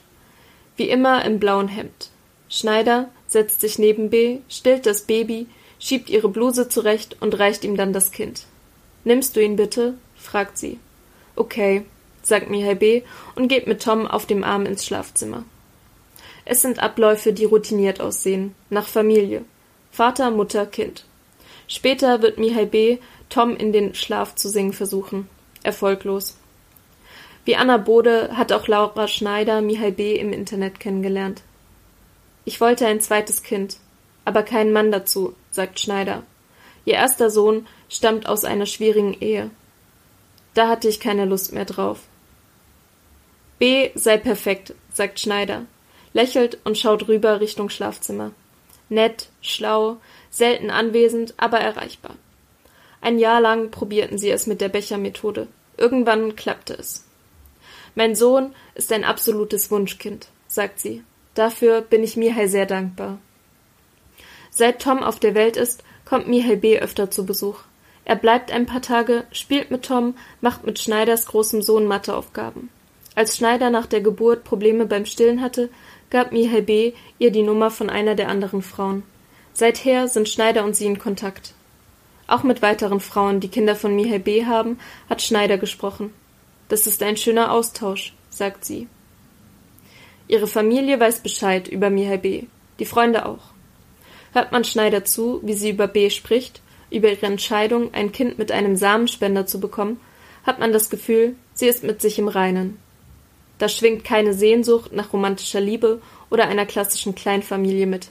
Wie 0.76 0.89
immer 0.89 1.23
im 1.26 1.39
blauen 1.39 1.69
Hemd. 1.69 2.10
Schneider 2.50 3.10
setzt 3.28 3.62
sich 3.62 3.80
neben 3.80 4.10
B., 4.10 4.39
stillt 4.50 4.86
das 4.86 5.04
Baby, 5.04 5.47
schiebt 5.80 6.10
ihre 6.10 6.30
Bluse 6.30 6.69
zurecht 6.69 7.17
und 7.19 7.39
reicht 7.39 7.63
ihm 7.63 7.78
dann 7.78 7.93
das 7.93 8.12
Kind. 8.12 8.43
Nimmst 9.04 9.36
du 9.36 9.43
ihn 9.43 9.56
bitte? 9.56 9.95
fragt 10.15 10.58
sie. 10.58 10.80
Okay, 11.36 11.86
sagt 12.21 12.50
Mihai 12.50 12.76
B. 12.76 13.04
und 13.36 13.47
geht 13.47 13.67
mit 13.67 13.82
Tom 13.82 14.06
auf 14.06 14.26
dem 14.26 14.43
Arm 14.43 14.65
ins 14.65 14.86
Schlafzimmer. 14.86 15.45
Es 16.45 16.62
sind 16.62 16.80
Abläufe, 16.80 17.34
die 17.34 17.45
routiniert 17.45 18.02
aussehen, 18.02 18.54
nach 18.69 18.88
Familie. 18.88 19.45
Vater, 19.98 20.30
Mutter, 20.30 20.68
Kind. 20.68 21.06
Später 21.68 22.22
wird 22.22 22.38
Mihai 22.38 22.66
B. 22.66 23.00
Tom 23.30 23.58
in 23.58 23.74
den 23.74 23.96
Schlaf 23.96 24.36
zu 24.36 24.48
singen 24.48 24.74
versuchen. 24.74 25.28
Erfolglos. 25.64 26.38
Wie 27.46 27.56
Anna 27.56 27.78
Bode 27.78 28.30
hat 28.38 28.52
auch 28.52 28.68
Laura 28.68 29.08
Schneider 29.08 29.60
Mihai 29.62 29.90
B. 29.90 30.14
im 30.14 30.34
Internet 30.34 30.80
kennengelernt. 30.80 31.42
Ich 32.46 32.62
wollte 32.62 32.86
ein 32.86 33.02
zweites 33.02 33.42
Kind, 33.42 33.78
aber 34.24 34.44
keinen 34.44 34.72
Mann 34.72 34.92
dazu, 34.92 35.34
sagt 35.50 35.80
Schneider. 35.80 36.22
Ihr 36.86 36.94
erster 36.94 37.32
Sohn 37.32 37.66
stammt 37.90 38.30
aus 38.30 38.46
einer 38.46 38.68
schwierigen 38.68 39.18
Ehe. 39.20 39.50
Da 40.54 40.68
hatte 40.68 40.88
ich 40.90 41.00
keine 41.00 41.26
Lust 41.26 41.54
mehr 41.54 41.66
drauf. 41.66 42.02
B 43.58 43.90
sei 43.96 44.18
perfekt, 44.18 44.76
sagt 44.94 45.20
Schneider, 45.20 45.66
lächelt 46.14 46.60
und 46.66 46.78
schaut 46.78 47.08
rüber 47.08 47.42
Richtung 47.42 47.72
Schlafzimmer 47.72 48.32
nett, 48.89 49.30
schlau, 49.41 49.97
selten 50.30 50.69
anwesend, 50.69 51.34
aber 51.38 51.60
erreichbar. 51.60 52.15
Ein 53.02 53.19
Jahr 53.19 53.41
lang 53.41 53.71
probierten 53.71 54.17
sie 54.17 54.32
es 54.32 54.47
mit 54.47 54.62
der 54.62 54.69
Bechermethode. 54.69 55.47
Irgendwann 55.78 56.36
klappte 56.36 56.73
es. 56.73 57.06
Mein 57.95 58.15
Sohn 58.15 58.54
ist 58.76 58.91
ein 58.91 59.04
absolutes 59.04 59.71
Wunschkind, 59.71 60.28
sagt 60.47 60.80
sie. 60.80 61.04
Dafür 61.36 61.82
bin 61.82 62.04
ich 62.04 62.17
Mihai 62.17 62.47
sehr 62.47 62.65
dankbar. 62.65 63.19
Seit 64.50 64.82
Tom 64.82 65.04
auf 65.04 65.19
der 65.19 65.36
Welt 65.36 65.58
ist, 65.58 65.84
kommt 66.04 66.28
Mihai 66.28 66.56
B. 66.56 66.80
öfter 66.80 67.12
zu 67.12 67.26
Besuch. 67.26 67.60
Er 68.06 68.15
bleibt 68.15 68.52
ein 68.52 68.65
paar 68.65 68.82
Tage, 68.82 69.26
spielt 69.32 69.69
mit 69.69 69.84
Tom, 69.84 70.15
macht 70.41 70.65
mit 70.65 70.80
Schneiders 70.80 71.28
großem 71.28 71.62
Sohn 71.62 71.86
Matheaufgaben. 71.86 72.69
Als 73.15 73.36
Schneider 73.36 73.69
nach 73.69 73.86
der 73.86 74.02
Geburt 74.02 74.43
Probleme 74.43 74.86
beim 74.86 75.06
Stillen 75.06 75.41
hatte, 75.41 75.69
gab 76.10 76.32
Mihai 76.32 76.62
B. 76.62 76.93
ihr 77.20 77.32
die 77.32 77.43
Nummer 77.43 77.72
von 77.72 77.89
einer 77.89 78.15
der 78.15 78.30
anderen 78.30 78.62
Frauen. 78.62 79.04
Seither 79.54 80.08
sind 80.08 80.30
Schneider 80.30 80.63
und 80.63 80.76
sie 80.76 80.86
in 80.86 81.00
Kontakt. 81.00 81.54
Auch 82.28 82.43
mit 82.43 82.62
weiteren 82.62 83.00
Frauen, 83.00 83.39
die 83.39 83.48
Kinder 83.48 83.76
von 83.76 83.96
Mihai 83.96 84.20
B. 84.20 84.46
haben, 84.46 84.80
hat 85.10 85.22
Schneider 85.22 85.58
gesprochen. 85.58 86.13
Das 86.70 86.88
ist 86.88 87.02
ein 87.02 87.17
schöner 87.17 87.52
Austausch, 87.52 88.13
sagt 88.30 88.65
sie. 88.65 88.88
Ihre 90.28 90.48
Familie 90.48 91.00
weiß 91.00 91.22
Bescheid 91.22 91.67
über 91.67 91.89
Mihai 91.89 92.17
B., 92.17 92.43
die 92.80 92.86
Freunde 92.86 93.26
auch. 93.26 93.52
Hört 94.34 94.52
man 94.52 94.65
Schneider 94.65 95.06
zu, 95.06 95.39
wie 95.43 95.54
sie 95.54 95.70
über 95.70 95.88
B. 95.88 96.10
spricht, 96.10 96.62
über 96.91 97.10
ihre 97.10 97.26
Entscheidung, 97.26 97.93
ein 97.93 98.12
Kind 98.12 98.38
mit 98.38 98.52
einem 98.52 98.76
Samenspender 98.76 99.46
zu 99.46 99.60
bekommen, 99.60 100.00
hat 100.46 100.60
man 100.60 100.72
das 100.72 100.89
Gefühl, 100.89 101.36
sie 101.54 101.67
ist 101.67 101.84
mit 101.84 102.02
sich 102.02 102.20
im 102.20 102.28
Reinen. 102.28 102.78
Da 103.58 103.70
schwingt 103.70 104.04
keine 104.04 104.34
Sehnsucht 104.34 104.93
nach 104.93 105.13
romantischer 105.13 105.62
Liebe 105.62 106.02
oder 106.30 106.48
einer 106.48 106.65
klassischen 106.65 107.15
Kleinfamilie 107.15 107.88
mit. 107.88 108.10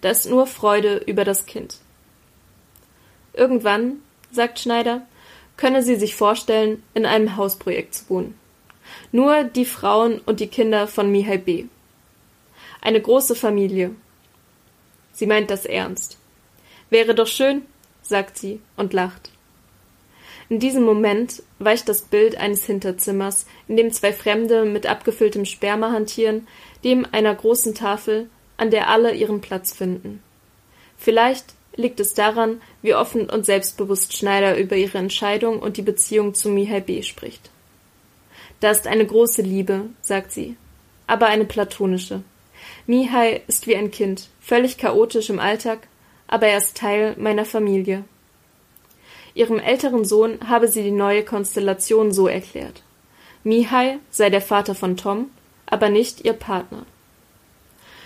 Da 0.00 0.10
ist 0.10 0.26
nur 0.26 0.46
Freude 0.46 0.98
über 1.06 1.24
das 1.24 1.46
Kind. 1.46 1.78
Irgendwann, 3.32 4.00
sagt 4.30 4.58
Schneider, 4.58 5.06
könne 5.56 5.82
sie 5.82 5.96
sich 5.96 6.14
vorstellen, 6.14 6.82
in 6.94 7.06
einem 7.06 7.36
Hausprojekt 7.36 7.94
zu 7.94 8.10
wohnen. 8.10 8.38
Nur 9.12 9.44
die 9.44 9.64
Frauen 9.64 10.20
und 10.20 10.40
die 10.40 10.48
Kinder 10.48 10.86
von 10.86 11.10
Mihai 11.10 11.38
B. 11.38 11.64
Eine 12.80 13.00
große 13.00 13.34
Familie. 13.34 13.92
Sie 15.12 15.26
meint 15.26 15.50
das 15.50 15.64
ernst. 15.64 16.18
Wäre 16.90 17.14
doch 17.14 17.26
schön, 17.26 17.62
sagt 18.02 18.38
sie 18.38 18.60
und 18.76 18.92
lacht. 18.92 19.30
In 20.48 20.60
diesem 20.60 20.84
Moment 20.84 21.42
weicht 21.58 21.88
das 21.88 22.02
Bild 22.02 22.36
eines 22.36 22.64
Hinterzimmers, 22.64 23.46
in 23.66 23.76
dem 23.76 23.90
zwei 23.92 24.12
Fremde 24.12 24.64
mit 24.64 24.86
abgefülltem 24.86 25.44
Sperma 25.44 25.90
hantieren, 25.90 26.46
dem 26.84 27.06
einer 27.10 27.34
großen 27.34 27.74
Tafel, 27.74 28.30
an 28.56 28.70
der 28.70 28.88
alle 28.88 29.12
ihren 29.14 29.40
Platz 29.40 29.72
finden. 29.72 30.22
Vielleicht 30.96 31.54
liegt 31.74 32.00
es 32.00 32.14
daran, 32.14 32.60
wie 32.80 32.94
offen 32.94 33.28
und 33.28 33.44
selbstbewusst 33.44 34.16
Schneider 34.16 34.56
über 34.56 34.76
ihre 34.76 34.98
Entscheidung 34.98 35.58
und 35.58 35.76
die 35.76 35.82
Beziehung 35.82 36.34
zu 36.34 36.48
Mihai 36.48 36.80
B. 36.80 37.02
spricht. 37.02 37.50
Da 38.60 38.70
ist 38.70 38.86
eine 38.86 39.04
große 39.04 39.42
Liebe, 39.42 39.82
sagt 40.00 40.32
sie, 40.32 40.56
aber 41.06 41.26
eine 41.26 41.44
platonische. 41.44 42.22
Mihai 42.86 43.42
ist 43.46 43.66
wie 43.66 43.76
ein 43.76 43.90
Kind, 43.90 44.28
völlig 44.40 44.78
chaotisch 44.78 45.28
im 45.28 45.40
Alltag, 45.40 45.88
aber 46.28 46.46
er 46.46 46.58
ist 46.58 46.76
Teil 46.76 47.14
meiner 47.18 47.44
Familie. 47.44 48.04
Ihrem 49.36 49.58
älteren 49.58 50.06
Sohn 50.06 50.38
habe 50.48 50.66
sie 50.66 50.82
die 50.82 50.90
neue 50.90 51.22
Konstellation 51.22 52.10
so 52.10 52.26
erklärt. 52.26 52.82
Mihai 53.44 53.98
sei 54.10 54.30
der 54.30 54.40
Vater 54.40 54.74
von 54.74 54.96
Tom, 54.96 55.26
aber 55.66 55.90
nicht 55.90 56.24
ihr 56.24 56.32
Partner. 56.32 56.86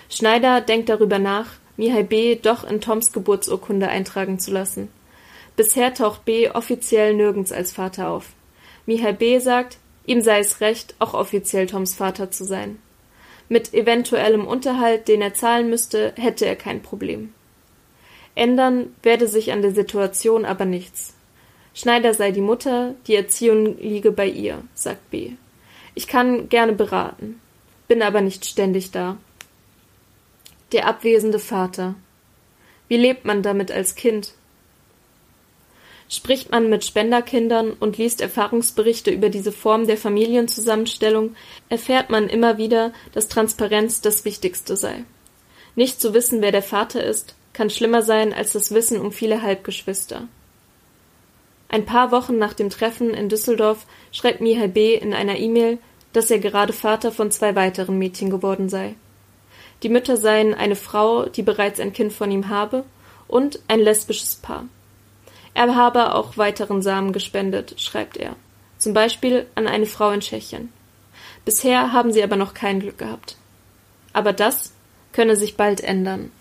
Schneider 0.09 0.59
denkt 0.59 0.89
darüber 0.89 1.19
nach, 1.19 1.47
Mihai 1.77 2.03
B. 2.03 2.35
doch 2.35 2.69
in 2.69 2.81
Toms 2.81 3.13
Geburtsurkunde 3.13 3.87
eintragen 3.87 4.39
zu 4.39 4.51
lassen. 4.51 4.89
Bisher 5.55 5.93
taucht 5.93 6.25
B. 6.25 6.49
offiziell 6.49 7.13
nirgends 7.13 7.53
als 7.53 7.71
Vater 7.71 8.09
auf. 8.09 8.25
Mihai 8.85 9.13
B. 9.13 9.39
sagt, 9.39 9.77
ihm 10.05 10.19
sei 10.19 10.39
es 10.39 10.59
recht, 10.59 10.95
auch 10.99 11.13
offiziell 11.13 11.65
Toms 11.65 11.95
Vater 11.95 12.29
zu 12.29 12.43
sein. 12.43 12.77
Mit 13.47 13.73
eventuellem 13.73 14.45
Unterhalt, 14.45 15.07
den 15.07 15.21
er 15.21 15.33
zahlen 15.33 15.69
müsste, 15.69 16.11
hätte 16.17 16.45
er 16.45 16.57
kein 16.57 16.81
Problem. 16.81 17.33
Ändern 18.35 18.93
werde 19.01 19.29
sich 19.29 19.53
an 19.53 19.61
der 19.61 19.71
Situation 19.71 20.43
aber 20.43 20.65
nichts. 20.65 21.13
Schneider 21.73 22.13
sei 22.13 22.31
die 22.31 22.41
Mutter, 22.41 22.95
die 23.07 23.15
Erziehung 23.15 23.77
liege 23.79 24.11
bei 24.11 24.27
ihr, 24.27 24.63
sagt 24.73 25.09
B. 25.09 25.31
Ich 25.95 26.07
kann 26.07 26.49
gerne 26.49 26.73
beraten, 26.73 27.39
bin 27.87 28.01
aber 28.01 28.21
nicht 28.21 28.45
ständig 28.45 28.91
da. 28.91 29.17
Der 30.71 30.87
abwesende 30.87 31.39
Vater. 31.39 31.95
Wie 32.87 32.97
lebt 32.97 33.25
man 33.25 33.41
damit 33.41 33.71
als 33.71 33.95
Kind? 33.95 34.33
Spricht 36.09 36.51
man 36.51 36.69
mit 36.69 36.83
Spenderkindern 36.83 37.71
und 37.71 37.97
liest 37.97 38.19
Erfahrungsberichte 38.19 39.11
über 39.11 39.29
diese 39.29 39.53
Form 39.53 39.87
der 39.87 39.95
Familienzusammenstellung, 39.95 41.37
erfährt 41.69 42.09
man 42.09 42.27
immer 42.27 42.57
wieder, 42.57 42.91
dass 43.13 43.29
Transparenz 43.29 44.01
das 44.01 44.25
Wichtigste 44.25 44.75
sei. 44.75 45.05
Nicht 45.75 46.01
zu 46.01 46.13
wissen, 46.13 46.41
wer 46.41 46.51
der 46.51 46.63
Vater 46.63 47.01
ist, 47.01 47.35
kann 47.53 47.69
schlimmer 47.69 48.01
sein 48.01 48.33
als 48.33 48.51
das 48.51 48.73
Wissen 48.73 48.99
um 48.99 49.13
viele 49.13 49.41
Halbgeschwister. 49.41 50.27
Ein 51.71 51.85
paar 51.85 52.11
Wochen 52.11 52.37
nach 52.37 52.53
dem 52.53 52.69
Treffen 52.69 53.13
in 53.13 53.29
Düsseldorf 53.29 53.85
schreibt 54.11 54.41
Mihai 54.41 54.67
B. 54.67 54.93
in 54.93 55.13
einer 55.13 55.37
E-Mail, 55.37 55.77
dass 56.11 56.29
er 56.29 56.39
gerade 56.39 56.73
Vater 56.73 57.13
von 57.13 57.31
zwei 57.31 57.55
weiteren 57.55 57.97
Mädchen 57.97 58.29
geworden 58.29 58.67
sei. 58.67 58.95
Die 59.81 59.87
Mütter 59.87 60.17
seien 60.17 60.53
eine 60.53 60.75
Frau, 60.75 61.27
die 61.27 61.43
bereits 61.43 61.79
ein 61.79 61.93
Kind 61.93 62.11
von 62.11 62.29
ihm 62.29 62.49
habe, 62.49 62.83
und 63.29 63.61
ein 63.69 63.79
lesbisches 63.79 64.35
Paar. 64.35 64.65
Er 65.53 65.73
habe 65.73 66.13
auch 66.13 66.35
weiteren 66.35 66.81
Samen 66.81 67.13
gespendet, 67.13 67.79
schreibt 67.79 68.17
er, 68.17 68.35
zum 68.77 68.93
Beispiel 68.93 69.47
an 69.55 69.65
eine 69.65 69.85
Frau 69.85 70.11
in 70.11 70.19
Tschechien. 70.19 70.73
Bisher 71.45 71.93
haben 71.93 72.11
sie 72.11 72.21
aber 72.21 72.35
noch 72.35 72.53
kein 72.53 72.81
Glück 72.81 72.97
gehabt. 72.97 73.37
Aber 74.11 74.33
das 74.33 74.73
könne 75.13 75.37
sich 75.37 75.55
bald 75.55 75.79
ändern. 75.79 76.33